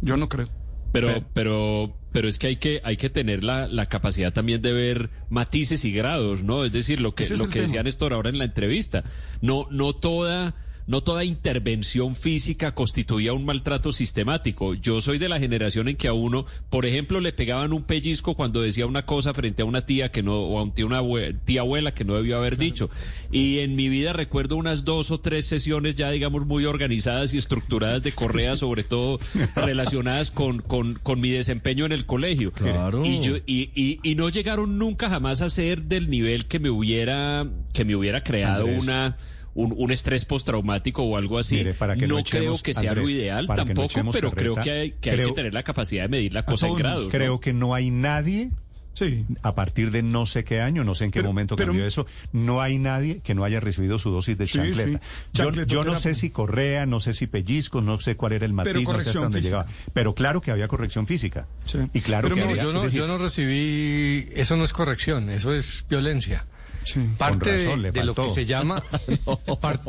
Yo 0.00 0.16
no 0.16 0.28
creo. 0.28 0.48
Pero, 0.94 1.24
pero, 1.34 1.96
pero 2.12 2.28
es 2.28 2.38
que 2.38 2.46
hay 2.46 2.56
que, 2.56 2.80
hay 2.84 2.96
que 2.96 3.10
tener 3.10 3.42
la, 3.42 3.66
la 3.66 3.86
capacidad 3.86 4.32
también 4.32 4.62
de 4.62 4.72
ver 4.72 5.10
matices 5.28 5.84
y 5.84 5.92
grados, 5.92 6.44
¿no? 6.44 6.64
Es 6.64 6.70
decir, 6.72 7.00
lo 7.00 7.16
que, 7.16 7.24
Ese 7.24 7.36
lo 7.36 7.46
que 7.46 7.54
tema. 7.54 7.62
decía 7.62 7.82
Néstor 7.82 8.12
ahora 8.12 8.30
en 8.30 8.38
la 8.38 8.44
entrevista. 8.44 9.02
No, 9.40 9.66
no 9.72 9.92
toda, 9.92 10.54
no 10.86 11.02
toda 11.02 11.24
intervención 11.24 12.14
física 12.14 12.74
constituía 12.74 13.32
un 13.32 13.44
maltrato 13.44 13.92
sistemático. 13.92 14.74
Yo 14.74 15.00
soy 15.00 15.18
de 15.18 15.28
la 15.28 15.38
generación 15.40 15.88
en 15.88 15.96
que 15.96 16.08
a 16.08 16.12
uno, 16.12 16.46
por 16.70 16.84
ejemplo, 16.86 17.20
le 17.20 17.32
pegaban 17.32 17.72
un 17.72 17.84
pellizco 17.84 18.34
cuando 18.34 18.60
decía 18.60 18.86
una 18.86 19.06
cosa 19.06 19.32
frente 19.34 19.62
a 19.62 19.64
una 19.64 19.86
tía 19.86 20.10
que 20.12 20.22
no, 20.22 20.38
o 20.40 20.58
a 20.58 20.62
un 20.62 20.72
tío- 20.74 20.86
una 20.86 21.00
abue- 21.00 21.34
tía 21.44 21.62
abuela 21.62 21.94
que 21.94 22.04
no 22.04 22.14
debió 22.16 22.36
haber 22.38 22.56
dicho. 22.58 22.90
Y 23.32 23.60
en 23.60 23.74
mi 23.76 23.88
vida 23.88 24.12
recuerdo 24.12 24.56
unas 24.56 24.84
dos 24.84 25.10
o 25.10 25.20
tres 25.20 25.46
sesiones 25.46 25.94
ya, 25.94 26.10
digamos, 26.10 26.46
muy 26.46 26.64
organizadas 26.66 27.32
y 27.34 27.38
estructuradas 27.38 28.02
de 28.02 28.12
correa, 28.12 28.56
sobre 28.56 28.84
todo 28.84 29.18
relacionadas 29.56 30.30
con, 30.30 30.60
con, 30.60 30.94
con 31.02 31.20
mi 31.20 31.30
desempeño 31.30 31.86
en 31.86 31.92
el 31.92 32.06
colegio. 32.06 32.52
Claro. 32.52 33.04
Y, 33.04 33.20
yo, 33.20 33.36
y, 33.46 33.70
y, 33.74 34.00
y 34.02 34.14
no 34.16 34.28
llegaron 34.28 34.78
nunca 34.78 35.08
jamás 35.08 35.40
a 35.42 35.48
ser 35.48 35.82
del 35.84 36.10
nivel 36.10 36.46
que 36.46 36.58
me 36.58 36.70
hubiera, 36.70 37.46
que 37.72 37.84
me 37.84 37.96
hubiera 37.96 38.22
creado 38.22 38.64
Andrés. 38.64 38.82
una, 38.82 39.16
un, 39.54 39.74
un 39.76 39.90
estrés 39.92 40.24
postraumático 40.24 41.02
o 41.02 41.16
algo 41.16 41.38
así. 41.38 41.56
Mire, 41.56 41.74
para 41.74 41.94
que 41.96 42.06
no 42.06 42.14
no 42.14 42.20
echemos, 42.20 42.62
creo 42.62 42.62
que 42.62 42.74
sea 42.80 42.94
lo 42.94 43.08
ideal 43.08 43.46
no 43.46 43.54
tampoco, 43.54 44.10
pero 44.12 44.32
creo 44.32 44.54
que 44.56 44.70
hay 44.70 44.90
que, 44.92 45.10
hay 45.10 45.16
creo- 45.16 45.28
que 45.28 45.34
tener 45.34 45.54
la 45.54 45.62
capacidad 45.62 46.02
de 46.02 46.08
medir 46.08 46.34
la 46.34 46.44
cosa 46.44 46.68
en 46.68 46.74
grados. 46.76 47.04
¿no? 47.04 47.10
Creo 47.10 47.40
que 47.40 47.52
no 47.52 47.74
hay 47.74 47.90
nadie 47.90 48.50
Sí. 48.96 49.26
a 49.42 49.56
partir 49.56 49.90
de 49.90 50.04
no 50.04 50.24
sé 50.24 50.44
qué 50.44 50.60
año, 50.60 50.84
no 50.84 50.94
sé 50.94 51.04
en 51.06 51.10
qué 51.10 51.18
Pero- 51.18 51.30
momento 51.30 51.56
pero- 51.56 51.72
cambió 51.72 51.84
eso, 51.84 52.06
no 52.32 52.62
hay 52.62 52.78
nadie 52.78 53.18
que 53.24 53.34
no 53.34 53.42
haya 53.44 53.58
recibido 53.58 53.98
su 53.98 54.10
dosis 54.12 54.38
de 54.38 54.46
Sí, 54.46 54.52
chancleta. 54.58 55.00
sí. 55.00 55.06
Yo, 55.32 55.50
yo 55.64 55.82
no 55.82 55.96
sé 55.96 56.14
si 56.14 56.30
correa, 56.30 56.86
no 56.86 57.00
sé 57.00 57.12
si 57.12 57.26
pellizco, 57.26 57.80
no 57.80 57.98
sé 57.98 58.16
cuál 58.16 58.34
era 58.34 58.46
el 58.46 58.52
matiz, 58.52 58.72
no 58.72 59.00
sé 59.00 59.08
hasta 59.08 59.18
dónde 59.18 59.38
física. 59.38 59.64
llegaba. 59.64 59.78
Pero 59.92 60.14
claro 60.14 60.40
que 60.40 60.52
había 60.52 60.68
corrección 60.68 61.08
física. 61.08 61.48
Sí. 61.64 61.78
Y 61.92 62.02
claro 62.02 62.22
Pero 62.28 62.36
que 62.36 62.42
mire, 62.42 62.52
había... 62.52 62.62
yo 62.62 62.72
no, 62.72 62.78
es 62.80 62.84
decir, 62.86 63.00
yo 63.00 63.06
no 63.08 63.18
recibí, 63.18 64.28
eso 64.36 64.56
no 64.56 64.62
es 64.62 64.72
corrección, 64.72 65.28
eso 65.28 65.52
es 65.52 65.84
violencia. 65.88 66.46
Sí. 66.84 67.00
Parte 67.18 67.56
razón, 67.58 67.82
de, 67.82 67.88
le 67.88 67.92
de 67.92 68.04
lo 68.04 68.14
que 68.14 68.30
se 68.30 68.44
llama, 68.46 68.82
par- 69.60 69.80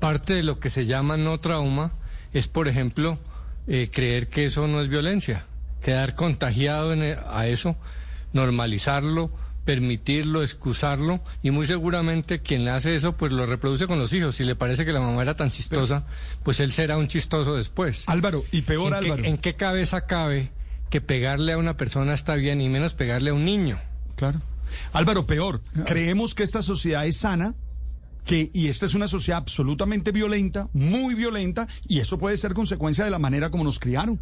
parte 0.00 0.34
de 0.34 0.42
lo 0.42 0.58
que 0.58 0.70
se 0.70 0.86
llama 0.86 1.16
no 1.16 1.38
trauma 1.38 1.92
es, 2.32 2.48
por 2.48 2.68
ejemplo, 2.68 3.18
eh, 3.66 3.88
creer 3.92 4.28
que 4.28 4.46
eso 4.46 4.66
no 4.66 4.80
es 4.80 4.88
violencia, 4.88 5.44
quedar 5.82 6.14
contagiado 6.14 6.92
en 6.92 7.02
e- 7.02 7.16
a 7.30 7.46
eso, 7.46 7.76
normalizarlo, 8.32 9.30
permitirlo, 9.64 10.42
excusarlo 10.42 11.20
y 11.42 11.50
muy 11.50 11.66
seguramente 11.66 12.40
quien 12.40 12.66
hace 12.68 12.94
eso 12.96 13.12
pues 13.16 13.32
lo 13.32 13.44
reproduce 13.44 13.86
con 13.86 13.98
los 13.98 14.12
hijos. 14.14 14.36
Si 14.36 14.44
le 14.44 14.56
parece 14.56 14.84
que 14.86 14.92
la 14.92 15.00
mamá 15.00 15.20
era 15.22 15.34
tan 15.34 15.50
chistosa, 15.50 16.04
pues 16.42 16.60
él 16.60 16.72
será 16.72 16.96
un 16.96 17.08
chistoso 17.08 17.54
después. 17.56 18.04
Álvaro, 18.06 18.44
y 18.52 18.62
peor 18.62 18.86
¿En 18.94 19.00
qué, 19.00 19.06
Álvaro. 19.10 19.24
¿En 19.24 19.36
qué 19.38 19.54
cabeza 19.54 20.06
cabe 20.06 20.50
que 20.88 21.00
pegarle 21.02 21.52
a 21.52 21.58
una 21.58 21.76
persona 21.76 22.14
está 22.14 22.34
bien 22.36 22.62
y 22.62 22.68
menos 22.70 22.94
pegarle 22.94 23.30
a 23.30 23.34
un 23.34 23.44
niño? 23.44 23.78
Claro. 24.16 24.40
Álvaro, 24.92 25.26
peor. 25.26 25.62
Creemos 25.86 26.34
que 26.34 26.42
esta 26.42 26.62
sociedad 26.62 27.06
es 27.06 27.16
sana, 27.18 27.54
que, 28.26 28.50
y 28.52 28.66
esta 28.68 28.86
es 28.86 28.94
una 28.94 29.08
sociedad 29.08 29.38
absolutamente 29.38 30.12
violenta, 30.12 30.68
muy 30.72 31.14
violenta, 31.14 31.66
y 31.86 32.00
eso 32.00 32.18
puede 32.18 32.36
ser 32.36 32.52
consecuencia 32.54 33.04
de 33.04 33.10
la 33.10 33.18
manera 33.18 33.50
como 33.50 33.64
nos 33.64 33.78
criaron. 33.78 34.20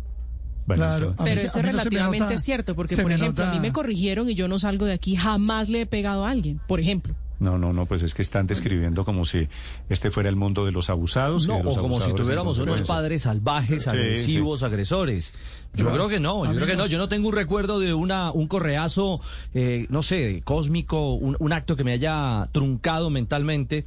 bueno, 0.67 0.83
Claro. 0.83 1.11
mí 1.11 1.17
Pero 1.25 1.41
eso 1.41 1.59
es 1.59 1.65
relativamente 1.65 2.25
nota- 2.25 2.39
cierto, 2.39 2.75
porque 2.75 2.97
por 2.97 3.11
ejemplo, 3.13 3.45
a 3.45 3.55
mí 3.55 3.61
me 3.61 3.73
corrigieron 3.73 4.29
y 4.29 4.35
yo 4.35 4.49
no 4.49 4.59
salgo 4.59 4.85
de 4.85 4.93
aquí, 4.93 5.15
jamás 5.17 5.69
le 5.69 5.83
he 5.83 5.87
pegado 5.87 6.25
a 6.27 6.31
alguien, 6.31 6.61
por 6.69 6.81
ejemplo. 6.81 7.15
No, 7.39 7.59
no, 7.59 7.73
no, 7.73 7.85
pues 7.85 8.03
es 8.03 8.15
que 8.15 8.23
están 8.23 8.47
describiendo 8.47 9.05
como 9.05 9.25
si 9.27 9.47
este 9.91 10.11
fuera 10.11 10.29
el 10.31 10.37
mundo 10.37 10.65
de 10.65 10.73
los 10.73 10.89
abusados. 10.89 11.45
y 11.45 11.49
No, 11.49 11.59
de 11.59 11.65
los 11.65 11.77
o 11.77 11.81
como 11.83 12.01
si 12.01 12.13
tuviéramos 12.15 12.59
unos 12.59 12.81
padres 12.83 13.23
salvajes, 13.23 13.83
Sí, 13.85 13.91
agresivos, 13.91 14.63
agresores. 14.63 15.35
Yo 15.75 15.85
Claro. 15.85 15.95
creo 15.97 16.09
que 16.09 16.21
no, 16.21 16.45
yo 16.47 16.55
creo 16.55 16.67
que 16.67 16.77
no. 16.77 16.87
Yo 16.87 16.97
no 16.97 17.09
tengo 17.11 17.29
un 17.29 17.35
recuerdo 17.35 17.79
de 17.79 17.93
una 17.93 18.31
un 18.31 18.49
correazo, 18.49 19.21
eh, 19.53 19.87
no 19.91 20.03
sé, 20.03 20.41
cósmico, 20.45 21.15
un, 21.15 21.37
un 21.39 21.53
acto 21.53 21.77
que 21.77 21.85
me 21.85 21.93
haya 21.93 22.47
truncado 22.53 23.11
mentalmente. 23.11 23.85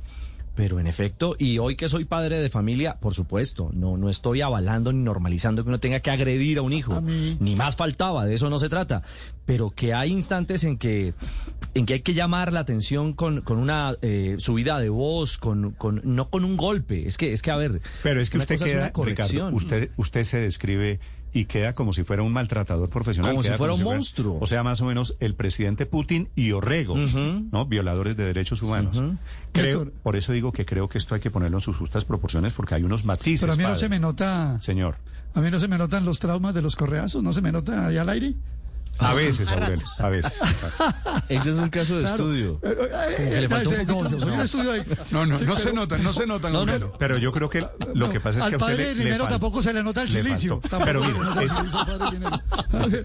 Pero 0.59 0.77
en 0.77 0.87
efecto, 0.87 1.37
y 1.39 1.57
hoy 1.57 1.77
que 1.77 1.87
soy 1.87 2.03
padre 2.03 2.37
de 2.41 2.49
familia, 2.49 2.97
por 2.99 3.13
supuesto, 3.13 3.69
no, 3.71 3.95
no 3.95 4.09
estoy 4.09 4.41
avalando 4.41 4.91
ni 4.91 5.01
normalizando 5.01 5.63
que 5.63 5.69
uno 5.69 5.79
tenga 5.79 6.01
que 6.01 6.11
agredir 6.11 6.57
a 6.57 6.63
un 6.63 6.73
hijo. 6.73 6.93
A 6.95 6.99
mí- 6.99 7.37
Ni 7.39 7.55
más 7.55 7.77
faltaba, 7.77 8.25
de 8.25 8.33
eso 8.35 8.49
no 8.49 8.59
se 8.59 8.67
trata. 8.67 9.01
Pero 9.45 9.69
que 9.69 9.93
hay 9.93 10.11
instantes 10.11 10.65
en 10.65 10.77
que, 10.77 11.13
en 11.75 11.85
que 11.85 11.93
hay 11.93 11.99
que 12.01 12.13
llamar 12.13 12.51
la 12.51 12.59
atención 12.59 13.13
con, 13.13 13.39
con 13.39 13.57
una 13.57 13.95
eh, 14.01 14.35
subida 14.39 14.81
de 14.81 14.89
voz, 14.89 15.37
con, 15.37 15.71
con, 15.71 16.01
no 16.03 16.29
con 16.29 16.43
un 16.43 16.57
golpe. 16.57 17.07
Es 17.07 17.15
que, 17.17 17.31
es 17.31 17.41
que 17.41 17.51
a 17.51 17.55
ver. 17.55 17.79
Pero 18.03 18.19
es 18.19 18.29
que 18.29 18.35
una 18.35 18.43
usted 18.43 18.59
queda. 18.59 18.91
Ricardo, 19.05 19.55
usted, 19.55 19.91
usted 19.95 20.23
se 20.25 20.39
describe 20.39 20.99
y 21.33 21.45
queda 21.45 21.73
como 21.73 21.93
si 21.93 22.03
fuera 22.03 22.23
un 22.23 22.33
maltratador 22.33 22.89
profesional. 22.89 23.31
Como 23.31 23.43
si 23.43 23.51
fuera 23.51 23.73
un 23.73 23.83
monstruo. 23.83 24.37
o 24.39 24.47
sea, 24.47 24.63
más 24.63 24.81
o 24.81 24.85
menos 24.85 25.15
el 25.19 25.35
presidente 25.35 25.85
Putin 25.85 26.29
y 26.35 26.51
Orrego. 26.51 26.95
¿no? 26.95 27.65
Violadores 27.65 28.17
de 28.17 28.25
derechos 28.25 28.61
humanos. 28.61 29.01
Creo, 29.51 29.65
Néstor. 29.65 29.93
por 30.03 30.15
eso 30.15 30.31
digo 30.31 30.51
que 30.51 30.65
creo 30.65 30.87
que 30.89 30.97
esto 30.97 31.15
hay 31.15 31.21
que 31.21 31.31
ponerlo 31.31 31.57
en 31.57 31.61
sus 31.61 31.77
justas 31.77 32.05
proporciones 32.05 32.53
porque 32.53 32.75
hay 32.75 32.83
unos 32.83 33.05
matices. 33.05 33.41
Pero 33.41 33.53
a 33.53 33.55
mí 33.55 33.63
no 33.63 33.69
padre. 33.69 33.79
se 33.79 33.89
me 33.89 33.99
nota, 33.99 34.59
Señor. 34.61 34.97
a 35.33 35.41
mí 35.41 35.49
no 35.49 35.59
se 35.59 35.67
me 35.67 35.77
notan 35.77 36.05
los 36.05 36.19
traumas 36.19 36.53
de 36.53 36.61
los 36.61 36.75
correazos, 36.75 37.23
no 37.23 37.33
se 37.33 37.41
me 37.41 37.51
nota 37.51 37.87
allá 37.87 38.01
al 38.01 38.09
aire. 38.09 38.33
A 38.99 39.13
veces, 39.13 39.47
A 39.47 39.53
a 40.05 40.09
veces. 40.09 40.33
Ese 41.29 41.51
es 41.51 41.57
un 41.57 41.69
caso 41.69 41.95
de 41.97 42.01
Claro. 42.03 42.15
estudio. 42.23 42.59
Como 42.59 42.75
que 42.75 43.41
le 43.41 43.49
faltó 43.49 43.69
un 43.69 43.77
no, 43.77 43.93
poquito. 43.93 44.09
yo 44.09 44.19
soy 44.19 44.31
un 44.33 44.41
estudio 44.41 44.71
ahí. 44.73 44.81
No, 45.11 45.25
no, 45.25 45.39
Sí, 45.39 45.45
no 45.45 45.55
se 45.55 45.73
notan, 45.73 46.03
no 46.03 46.13
se 46.13 46.27
notan. 46.27 46.53
No. 46.53 46.65
Pero 46.97 47.17
yo 47.17 47.31
creo 47.31 47.49
que 47.49 47.65
lo 47.93 48.09
que 48.11 48.19
pasa 48.19 48.39
es 48.39 48.45
que 48.45 48.47
Al 48.47 48.53
a 48.55 48.57
usted 48.57 48.77
padre 48.77 48.95
Linero 48.95 49.27
tampoco 49.27 49.61
se 49.63 49.73
le 49.73 49.83
nota 49.83 50.01
el 50.01 50.09
silicio. 50.09 50.59
Pero 50.83 51.01
se 51.01 51.07
le 51.07 51.13
mire, 51.13 51.25
nota 51.25 51.39
el 51.41 51.45
es- 51.45 51.51
silicio, 51.55 51.85
padre 51.85 52.11
Linero. 52.11 52.41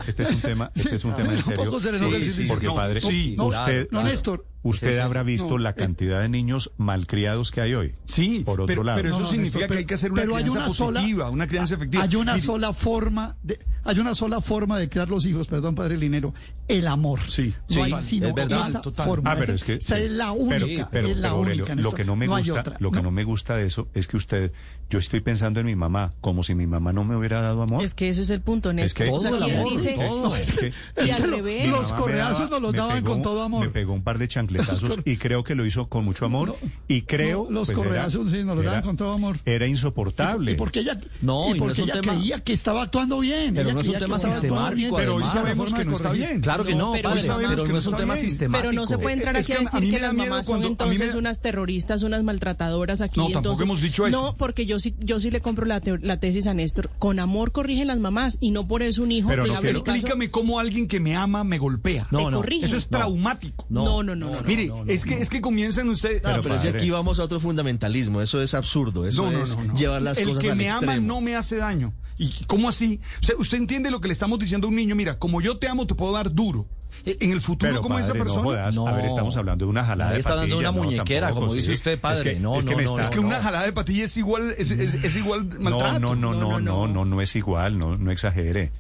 Este 0.07 0.23
es 0.25 0.31
un 0.31 0.41
tema, 0.41 0.71
este 0.75 0.97
es 0.97 1.05
un 1.05 1.15
tema 1.15 1.33
en 1.33 1.43
serio. 1.43 1.57
Tampoco 1.57 1.81
se 1.81 1.93
le 1.93 1.99
nota 2.01 2.17
el 2.17 2.25
Sí, 2.25 2.33
silicio. 2.33 2.55
porque 2.55 2.67
No, 2.67 2.75
padre, 2.75 3.01
sí, 3.01 3.35
no, 3.37 3.45
usted, 3.47 3.89
no, 3.91 4.03
Néstor. 4.03 4.47
usted 4.63 4.99
habrá 4.99 5.23
visto 5.23 5.51
no, 5.51 5.59
la 5.59 5.75
cantidad 5.75 6.21
de 6.21 6.29
niños 6.29 6.73
malcriados 6.77 7.51
que 7.51 7.61
hay 7.61 7.75
hoy. 7.75 7.95
Sí, 8.05 8.43
Por 8.45 8.55
otro 8.61 8.67
pero, 8.67 8.83
lado. 8.85 9.01
pero 9.01 9.15
eso 9.17 9.25
significa 9.27 9.69
que 9.69 9.79
hay 9.79 9.85
que 9.85 9.95
hacer 9.95 10.11
una 10.13 10.23
pero 10.23 10.37
hay 10.37 10.45
crianza 10.45 10.67
positiva, 10.67 11.31
una 11.31 11.47
crianza 11.47 11.75
efectiva. 11.77 12.03
Hay 12.05 12.17
una 12.17 12.39
sola 12.39 12.73
forma 12.73 13.37
de, 13.43 13.59
hay 13.85 13.99
una 13.99 14.15
sola 14.15 14.41
forma 14.41 14.79
de 14.79 14.89
criar 14.89 15.09
los 15.09 15.25
hijos, 15.27 15.47
perdón, 15.47 15.75
padre 15.85 15.99
Linero, 15.99 16.33
el 16.67 16.87
amor. 16.87 17.21
Sí, 17.29 17.53
no 17.69 17.75
sí, 17.75 17.81
hay 17.81 17.93
es 17.93 18.01
sino 18.01 18.33
verdad, 18.33 18.69
esa 18.69 18.81
total. 18.81 19.07
forma. 19.07 19.33
Ah, 19.33 19.35
pero 19.39 19.45
Esa- 19.45 19.55
es 19.55 19.65
que 19.65 19.73
esa 19.75 19.97
sí. 19.97 20.03
es 20.05 20.11
la 20.13 20.33
Pero- 20.49 20.65
única, 20.65 20.89
pero, 20.91 21.09
es 21.09 21.17
la 21.17 21.23
pero, 21.29 21.35
Aurelio, 21.35 21.65
única. 21.65 21.75
lo 21.75 21.81
Néstor. 21.83 21.95
que 21.97 22.05
no 22.07 22.17
me 22.17 22.25
hay 22.25 22.31
gusta, 22.31 22.61
otra. 22.61 22.77
lo 22.81 22.91
que 22.91 22.97
No. 22.97 23.03
no 23.03 23.11
me 23.11 23.25
gusta 23.25 23.57
de 23.57 23.67
eso 23.67 23.89
es 23.93 24.07
que 24.09 24.17
usted, 24.17 24.53
yo 24.89 24.99
estoy 24.99 25.21
pensando 25.21 25.61
en 25.61 25.67
mi 25.67 25.77
mamá, 25.77 26.13
como 26.23 26.43
si 26.43 26.55
mi 26.55 26.67
mamá 26.67 26.93
no 26.95 27.05
me 27.05 27.17
hubiera 27.17 27.43
dado 27.43 27.63
amor. 27.63 27.85
Es 27.85 27.95
que 27.95 28.09
eso 28.09 28.23
es 28.23 28.31
el 28.31 28.41
punto, 28.41 28.71
Es 28.71 28.77
Néstor. 28.77 29.07
que- 29.07 29.13
o 29.13 29.21
sea, 29.21 29.31
Todo 29.31 29.39
el 29.41 29.45
¿quién 29.45 29.61
amor, 29.61 29.73
dice? 29.73 29.93
todo. 29.95 30.23
No, 30.23 30.37
es 30.37 30.57
que, 30.59 30.67
Es 30.69 30.75
Y 30.97 31.11
es 31.11 31.13
al 31.21 31.31
lo- 31.31 31.37
revés. 31.37 31.69
Los 31.71 31.93
correazos 31.93 32.51
nos 32.51 32.63
los 32.63 32.73
daban 32.73 32.97
pegó- 33.03 33.13
con 33.13 33.23
todo 33.23 33.43
amor. 33.43 33.67
Me 33.67 33.71
pegó 33.71 33.93
un 33.93 34.03
par 34.03 34.19
de 34.19 34.29
chancletazos 34.29 34.99
y 35.05 35.17
creo 35.19 35.45
que 35.45 35.55
lo 35.55 35.67
hizo 35.67 35.89
con 35.91 36.05
mucho 36.07 36.25
amor 36.25 36.49
No, 36.49 36.57
y 36.89 37.03
creo 37.03 37.45
no, 37.45 37.51
los 37.61 37.69
pues, 37.69 37.77
correazos 37.79 38.31
sí 38.31 38.43
nos 38.43 38.57
los 38.57 38.65
daban 38.65 38.83
con 38.83 38.97
todo 38.97 39.13
amor. 39.13 39.39
Era 39.45 39.67
insoportable. 39.67 40.53
Y 40.53 40.55
porque 40.55 40.81
ella, 40.81 40.99
No, 41.21 41.51
y 41.51 41.53
no 41.53 41.59
porque 41.59 41.83
es 41.83 41.89
ella 41.91 42.01
creía 42.01 42.41
que 42.41 42.53
estaba 42.55 42.83
actuando 42.85 43.19
bien. 43.21 43.55
Pero 43.55 43.69
ella 43.69 43.75
no 43.75 43.81
es 43.81 43.87
un 43.87 43.93
creía 43.93 43.99
que 43.99 44.05
tema 44.07 44.17
estaba 44.17 44.35
actuando 44.35 44.57
sistemático, 44.57 44.77
bien. 44.77 44.95
Pero 44.97 45.15
hoy 45.17 45.25
sabemos 45.25 45.74
que 45.75 45.85
no 45.85 45.93
está 45.93 46.13
bien. 46.13 46.41
Claro 46.41 46.65
que 46.65 46.75
No, 46.75 46.93
pero 46.93 47.11
padre, 47.11 47.23
sabemos 47.23 47.55
pero 47.55 47.67
que 47.67 47.73
no 47.73 47.79
es 47.79 47.87
un 47.87 47.97
tema 47.97 48.15
bien. 48.15 48.27
sistemático. 48.29 48.63
Pero 48.63 48.73
no 48.73 48.87
se 48.87 48.99
puede 48.99 49.15
entrar 49.17 49.37
Es 49.37 49.45
aquí 49.47 49.53
que 49.53 49.65
a 49.65 49.69
a 49.69 49.81
decir 49.81 49.95
que 49.95 50.01
las 50.01 50.15
mamás 50.15 50.47
cuando- 50.47 50.65
son 50.67 50.73
entonces 50.73 51.13
da- 51.13 51.19
unas 51.19 51.41
terroristas, 51.41 52.03
unas 52.03 52.23
maltratadoras 52.23 53.01
aquí. 53.01 53.19
No, 53.19 53.25
tampoco 53.27 53.39
entonces- 53.39 53.65
hemos 53.67 53.81
dicho 53.81 54.07
eso. 54.07 54.23
No, 54.23 54.37
porque 54.37 54.67
yo 54.67 54.79
sí, 54.79 54.95
yo 55.01 55.21
sí 55.21 55.31
le 55.31 55.41
compro 55.41 55.65
la, 55.67 55.81
teo- 55.81 55.99
la 56.01 56.19
tesis 56.21 56.47
a 56.47 56.55
Néstor. 56.55 56.91
Con 56.99 57.19
amor 57.21 57.53
corrigen 57.53 57.87
las 57.89 57.99
mamás 57.99 58.39
y 58.41 58.51
no 58.51 58.67
por 58.67 58.83
eso 58.83 59.03
un 59.03 59.13
hijo 59.13 59.29
Pero 59.29 59.47
no 59.47 59.55
caso, 59.55 59.67
Explícame 59.69 60.31
cómo 60.31 60.59
alguien 60.59 60.89
que 60.89 61.01
me 61.01 61.17
ama 61.17 61.45
me 61.45 61.59
golpea. 61.59 62.07
No, 62.11 62.19
te 62.27 62.31
no. 62.31 62.37
corrige. 62.39 62.67
Eso 62.67 62.77
es 62.77 62.89
traumático. 62.89 63.67
No. 63.69 64.03
No, 64.03 64.15
no. 64.15 64.33
Mire, 64.47 64.71
es 64.87 65.05
que 65.05 65.15
es 65.15 65.31
que 65.31 65.41
comienzan 65.41 65.89
ustedes. 65.89 66.23
Ah, 66.25 66.31
Pero 66.33 66.43
pero 66.43 66.55
es 66.57 66.63
que 66.63 66.69
aquí 66.69 66.91
vamos 66.91 67.19
a 67.19 67.25
otro 67.25 67.41
fundamentalismo. 67.41 68.21
Eso 68.23 68.43
es 68.43 68.55
absurdo. 68.55 69.07
Eso 69.07 69.25
No, 69.25 69.31
no, 69.33 69.43
es 69.43 69.57
llevar 69.77 70.03
las 70.03 70.19
El 70.19 70.29
cosas 70.29 70.43
que 70.43 70.51
al 70.51 70.57
me 70.57 70.69
ama 70.69 70.79
extremo. 70.83 71.07
no 71.07 71.21
me 71.21 71.37
hace 71.37 71.57
daño. 71.57 71.93
¿Y 72.19 72.45
cómo 72.47 72.69
así? 72.69 73.01
O 73.21 73.25
sea, 73.25 73.35
usted 73.39 73.59
entiende 73.59 73.91
lo 73.91 74.01
que 74.01 74.09
le 74.09 74.13
estamos 74.13 74.39
diciendo 74.39 74.67
a 74.67 74.71
un 74.71 74.77
niño. 74.77 74.95
Mira, 74.95 75.19
como 75.19 75.41
yo 75.41 75.59
te 75.59 75.69
amo, 75.69 75.87
te 75.87 75.95
puedo 75.95 76.13
dar 76.13 76.33
duro. 76.33 76.67
E- 77.05 77.17
En 77.21 77.33
el 77.33 77.41
futuro, 77.41 77.73
Pero, 77.73 77.83
como 77.83 77.99
esa 77.99 78.13
no 78.15 78.21
persona. 78.21 78.43
jodas. 78.45 78.77
No. 78.77 78.87
A 78.87 78.93
ver, 78.93 79.07
estamos 79.07 79.37
hablando 79.37 79.65
de 79.65 79.71
una 79.71 79.85
jalada 79.85 80.05
Nadie 80.11 80.15
de 80.15 80.21
está 80.21 80.37
dando 80.37 80.55
patilla, 80.57 80.71
una 80.71 80.79
no, 80.79 80.85
muñequera, 80.85 81.27
tampoco, 81.27 81.47
como 81.47 81.55
dice 81.55 81.73
usted, 81.73 81.99
padre. 82.01 82.31
Es 82.31 82.37
que, 82.37 82.41
No, 82.41 82.59
es 82.59 82.65
que 82.65 82.71
no, 82.71 82.77
me 82.77 82.85
no, 82.85 82.91
está- 82.91 83.03
es 83.03 83.11
que 83.11 83.19
una 83.19 83.41
jalada 83.41 83.65
de 83.67 83.73
patilla 83.73 84.05
es 84.05 84.17
igual, 84.17 84.55
es, 84.57 84.71
es- 84.71 84.95
es 84.95 85.17
igual 85.17 85.49
maltrato. 85.59 85.99
No, 85.99 86.15
no, 86.15 86.15
no, 86.15 86.35
no, 86.35 86.41
No, 86.41 86.61
no, 86.61 86.87
no, 86.87 86.95
no, 86.95 87.05
no, 87.05 87.21
es 87.21 87.35
igual, 87.35 87.79
no, 87.79 87.97
no 87.99 88.13
exagere. 88.13 88.71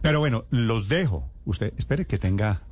Pero 0.00 0.18
bueno, 0.18 0.44
los 0.50 0.88
dejo. 0.88 1.24
Usted, 1.44 1.72
espere 1.78 2.04
que 2.06 2.18
tenga 2.18 2.62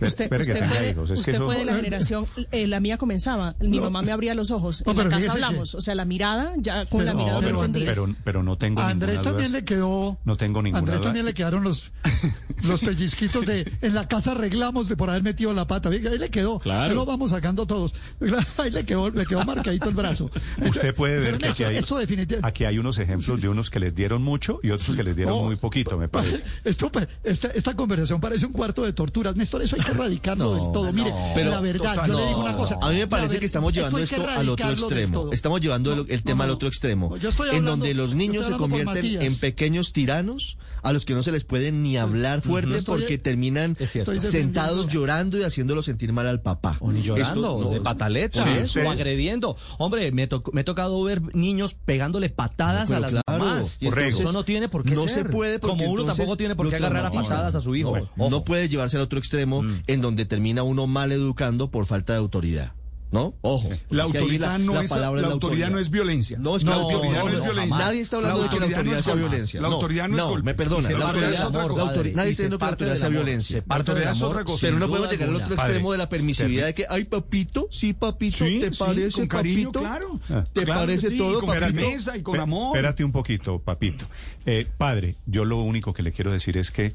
Usted, 0.00 0.06
usted 0.06 0.28
tenga 0.54 0.68
fue, 0.68 0.90
hijos, 0.90 1.10
es 1.10 1.14
que 1.14 1.20
usted 1.20 1.34
eso- 1.34 1.44
fue 1.46 1.56
de 1.58 1.64
la 1.64 1.74
generación, 1.76 2.26
eh, 2.50 2.66
la 2.66 2.80
mía 2.80 2.98
comenzaba, 2.98 3.54
mi 3.60 3.80
mamá 3.80 4.02
me 4.02 4.12
abría 4.12 4.34
los 4.34 4.50
ojos, 4.50 4.82
No, 4.86 4.92
en 4.92 4.98
la 4.98 5.04
casa 5.08 5.20
que- 5.22 5.30
hablamos, 5.30 5.74
o 5.74 5.80
sea, 5.80 5.94
la 5.94 6.04
mirada, 6.04 6.52
ya 6.58 6.86
con 6.86 7.04
la 7.04 7.14
mirada 7.14 7.40
No, 7.40 7.50
no 7.50 7.72
pero, 7.72 7.84
pero, 7.84 8.16
pero 8.24 8.42
no 8.42 8.56
tengo 8.58 8.80
A 8.80 8.88
Andrés 8.88 9.16
ninguna 9.16 9.30
también 9.30 9.50
duda. 9.50 9.58
le 9.60 9.64
quedó. 9.64 10.18
No 10.24 10.36
tengo 10.36 10.62
ninguna 10.62 10.78
Andrés 10.80 10.98
duda. 10.98 11.06
también 11.08 11.26
le 11.26 11.34
quedaron 11.34 11.62
los, 11.64 11.90
los 12.64 12.80
pellizquitos 12.80 13.44
de. 13.46 13.70
En 13.82 13.94
la 13.94 14.06
casa 14.08 14.32
arreglamos 14.32 14.88
de 14.88 14.96
por 14.96 15.10
haber 15.10 15.22
metido 15.22 15.52
la 15.52 15.66
pata. 15.66 15.88
Ahí 15.88 16.00
le 16.00 16.30
quedó. 16.30 16.58
Claro. 16.58 16.90
Ahí 16.90 16.94
lo 16.94 17.04
vamos 17.06 17.30
sacando 17.30 17.66
todos. 17.66 17.92
Ahí 18.58 18.70
le 18.70 18.84
quedó, 18.84 19.10
le 19.10 19.26
quedó 19.26 19.44
marcadito 19.44 19.88
el 19.88 19.94
brazo. 19.94 20.30
Usted 20.66 20.94
puede 20.94 21.18
ver 21.20 21.38
que 21.38 21.48
aquí 21.48 21.64
hay, 21.64 21.76
Eso 21.76 21.98
definitivamente. 21.98 22.46
aquí 22.46 22.64
hay 22.64 22.78
unos 22.78 22.98
ejemplos 22.98 23.40
de 23.40 23.48
unos 23.48 23.70
que 23.70 23.80
les 23.80 23.94
dieron 23.94 24.22
mucho 24.22 24.60
y 24.62 24.70
otros 24.70 24.96
que 24.96 25.02
les 25.02 25.16
dieron 25.16 25.34
Oh, 25.34 25.44
muy 25.46 25.56
poquito, 25.56 25.96
me 25.96 26.08
parece. 26.08 26.42
Esto, 26.64 26.90
esta, 27.24 27.48
esta 27.48 27.74
conversación 27.74 28.20
parece 28.20 28.46
un 28.46 28.52
cuarto 28.52 28.82
de 28.84 28.92
torturas. 28.92 29.34
Néstor, 29.36 29.61
eso 29.62 29.76
hay 29.76 29.82
que 29.82 29.90
erradicarlo 29.92 30.44
No, 30.44 30.54
del 30.62 30.72
todo. 30.72 30.92
Mire, 30.92 31.12
pero 31.34 31.50
la 31.50 31.60
verdad, 31.60 31.94
total, 31.94 32.10
yo 32.10 32.18
le 32.20 32.26
digo 32.26 32.40
una 32.40 32.52
cosa. 32.54 32.78
A 32.82 32.90
mí 32.90 32.96
me 32.96 33.06
parece 33.06 33.34
ver- 33.34 33.40
que 33.40 33.46
estamos 33.46 33.72
llevando 33.72 33.98
esto 33.98 34.26
al 34.28 34.48
otro 34.48 34.70
extremo. 34.70 35.30
Estamos 35.32 35.60
llevando 35.60 35.92
el, 35.92 35.98
el 36.08 36.16
No, 36.18 36.22
tema 36.24 36.38
no, 36.38 36.42
al 36.44 36.50
otro 36.50 36.68
extremo. 36.68 37.08
No, 37.10 37.16
yo 37.16 37.28
estoy 37.28 37.50
en 37.56 37.64
donde 37.64 37.94
los 37.94 38.14
niños 38.14 38.46
se 38.46 38.52
convierten 38.52 39.22
en 39.22 39.36
pequeños 39.36 39.92
tiranos 39.92 40.58
a 40.82 40.92
los 40.92 41.04
que 41.04 41.14
no 41.14 41.22
se 41.22 41.30
les 41.32 41.44
puede 41.44 41.70
ni 41.72 41.96
hablar 41.96 42.40
fuerte 42.40 42.78
Estoy- 42.78 43.00
porque 43.00 43.18
terminan 43.18 43.76
sentados 44.18 44.88
llorando 44.88 45.38
y 45.38 45.42
haciéndolo 45.42 45.82
sentir 45.82 46.12
mal 46.12 46.26
al 46.26 46.40
papá. 46.40 46.76
O 46.80 46.90
ni 46.92 47.02
llorando, 47.02 47.40
Esto 47.58 47.64
no- 47.64 47.70
de 47.70 47.80
pataleta, 47.80 48.42
Sí, 48.42 48.68
sí. 48.68 48.78
o 48.80 48.90
agrediendo. 48.90 49.56
Hombre, 49.78 50.10
me, 50.12 50.26
to- 50.26 50.42
me 50.52 50.62
ha 50.62 50.64
tocado 50.64 51.02
ver 51.04 51.22
niños 51.34 51.74
pegándole 51.84 52.30
patadas 52.30 52.90
a 52.90 53.00
las 53.00 53.12
claro, 53.12 53.24
mamás. 53.44 53.78
entonces 53.80 54.20
Eso 54.20 54.32
no 54.32 54.44
tiene 54.44 54.68
por 54.68 54.84
qué 54.84 54.94
no 54.94 55.02
ser. 55.04 55.10
se 55.12 55.24
puede 55.26 55.58
porque 55.58 55.84
Como 55.84 55.92
uno 55.92 56.04
tampoco 56.04 56.36
tiene 56.36 56.54
por 56.56 56.68
qué 56.68 56.76
agarrar 56.76 57.06
a 57.06 57.10
patadas 57.10 57.54
a 57.54 57.60
su 57.60 57.74
hijo. 57.76 57.96
No 58.16 58.44
puede 58.44 58.68
llevarse 58.68 58.96
al 58.96 59.02
otro 59.02 59.18
extremo 59.18 59.51
en 59.86 60.00
donde 60.00 60.24
termina 60.24 60.62
uno 60.62 60.86
mal 60.86 61.12
educando 61.12 61.70
por 61.70 61.86
falta 61.86 62.14
de 62.14 62.20
autoridad. 62.20 62.72
¿No? 63.12 63.34
Ojo. 63.42 63.68
La 63.90 64.04
autoridad, 64.04 64.58
no, 64.58 64.80
es, 64.80 64.88
palabra 64.88 65.20
la 65.20 65.28
es 65.28 65.32
autoridad 65.34 65.70
no 65.70 65.78
es 65.78 65.90
violencia. 65.90 66.38
No, 66.40 66.56
es 66.56 66.64
que 66.64 66.70
la 66.70 66.76
no, 66.76 66.82
autoridad 66.84 67.24
no, 67.24 67.28
no, 67.28 67.36
es 67.36 67.42
violencia. 67.42 67.78
Nadie 67.78 68.00
está 68.00 68.16
hablando 68.16 68.38
La 68.38 68.42
de 68.44 68.48
que 68.48 68.56
la 68.56 68.64
autoridad 68.64 68.84
no 68.96 69.02
sea 69.02 69.12
es 69.12 69.18
violencia. 69.18 69.60
La 69.60 69.68
autoridad 69.68 70.08
no, 70.08 70.16
es 70.16 70.22
no, 70.22 70.28
golpe. 70.30 70.44
me 70.46 70.54
perdona, 70.54 70.90
la 70.90 71.04
autoridad 71.04 71.32
es 71.32 71.40
otra 71.40 71.68
cosa. 71.68 71.84
Nadie 71.84 72.08
está 72.08 72.24
diciendo 72.24 72.58
que 72.58 72.64
la 72.64 72.70
autoridad 72.70 72.96
sea 72.96 73.08
violencia. 73.10 73.64
La 73.68 73.76
autoridad 73.76 74.12
es 74.12 74.22
amor, 74.22 74.30
otra 74.30 74.44
cosa. 74.44 74.58
Pero 74.62 74.78
no 74.78 74.88
podemos 74.88 75.10
llegar 75.10 75.28
al 75.28 75.36
otro 75.36 75.54
extremo 75.54 75.92
de 75.92 75.98
la 75.98 76.08
permisividad 76.08 76.66
de 76.66 76.74
que, 76.74 76.86
ay, 76.88 77.04
papito, 77.04 77.68
sí, 77.70 77.92
papito, 77.92 78.46
¿te 78.46 78.70
parece, 78.70 79.18
con 79.18 79.26
cariño, 79.28 79.72
papito? 79.72 79.80
claro. 79.80 80.44
¿Te 80.54 80.66
parece 80.66 81.10
todo, 81.10 81.40
con 81.40 81.50
papito? 81.50 81.66
firmeza 81.66 82.16
y 82.16 82.22
con 82.22 82.40
amor. 82.40 82.74
Espérate 82.74 83.04
un 83.04 83.12
poquito, 83.12 83.58
papito. 83.58 84.06
Eh, 84.46 84.66
padre, 84.78 85.16
yo 85.26 85.44
lo 85.44 85.58
único 85.58 85.92
que 85.92 86.02
le 86.02 86.12
quiero 86.12 86.32
decir 86.32 86.56
es 86.56 86.70
que 86.70 86.94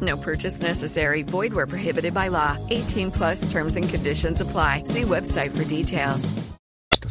No 0.00 0.16
purchase 0.16 0.62
necessary. 0.62 1.22
Void 1.22 1.52
where 1.54 1.66
prohibited 1.66 2.14
by 2.14 2.28
law. 2.28 2.56
18 2.70 3.10
plus 3.10 3.50
terms 3.50 3.76
and 3.76 3.88
conditions 3.88 4.40
apply. 4.40 4.82
See 4.84 5.02
website 5.04 5.50
for 5.50 5.64
details. 5.64 6.32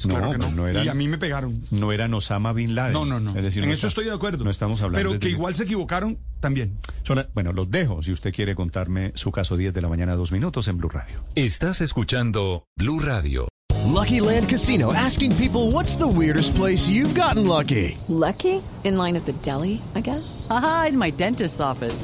Claro 0.04 0.26
No, 0.28 0.32
que 0.34 0.38
no. 0.38 0.52
no 0.52 0.68
eran- 0.68 0.86
y 0.86 0.90
a 0.90 0.94
mí 0.94 1.08
me 1.08 1.18
pegaron. 1.18 1.60
no 1.72 1.92
eran 1.92 2.14
Osama 2.14 2.54
Bin 2.54 2.76
Laden. 2.76 2.94
No, 2.94 3.04
no, 3.04 3.20
no. 3.20 3.32
Es 3.36 3.44
decir, 3.44 3.64
en 3.64 3.70
no 3.70 3.74
eso 3.74 3.88
está- 3.88 4.00
estoy 4.02 4.06
de 4.06 4.12
acuerdo. 4.16 4.44
No 4.44 4.52
estamos 4.52 4.80
hablando 4.84 5.00
Pero 5.00 5.14
de- 5.14 5.20
que 5.20 5.30
igual 5.30 5.56
se 5.56 5.64
equivocaron 5.64 6.20
también. 6.40 6.78
Son- 7.04 7.26
bueno, 7.34 7.52
los 7.52 7.72
dejo 7.72 8.04
si 8.04 8.12
usted 8.12 8.32
quiere 8.32 8.54
contarme 8.54 9.12
su 9.16 9.32
caso 9.32 9.58
10 9.58 9.74
de 9.74 9.82
la 9.82 9.90
mañana, 9.90 10.16
dos 10.16 10.32
minutos 10.32 10.68
en 10.68 10.78
Blue 10.78 10.90
Radio. 10.90 11.24
Estás 11.34 11.82
escuchando 11.82 12.64
Blue 12.78 13.00
Radio. 13.00 13.48
Lucky 13.92 14.20
Land 14.20 14.48
Casino 14.48 14.92
asking 14.94 15.32
people 15.34 15.72
what's 15.72 15.98
the 15.98 16.04
weirdest 16.06 16.56
place 16.56 16.88
you've 16.92 17.20
gotten 17.20 17.48
lucky? 17.48 17.98
Lucky? 18.08 18.62
In 18.84 18.98
line 18.98 19.18
at 19.18 19.24
the 19.26 19.34
deli, 19.42 19.82
I 19.96 20.02
guess? 20.02 20.46
Aha, 20.50 20.88
in 20.90 20.98
my 20.98 21.10
dentist's 21.12 21.60
office. 21.60 22.04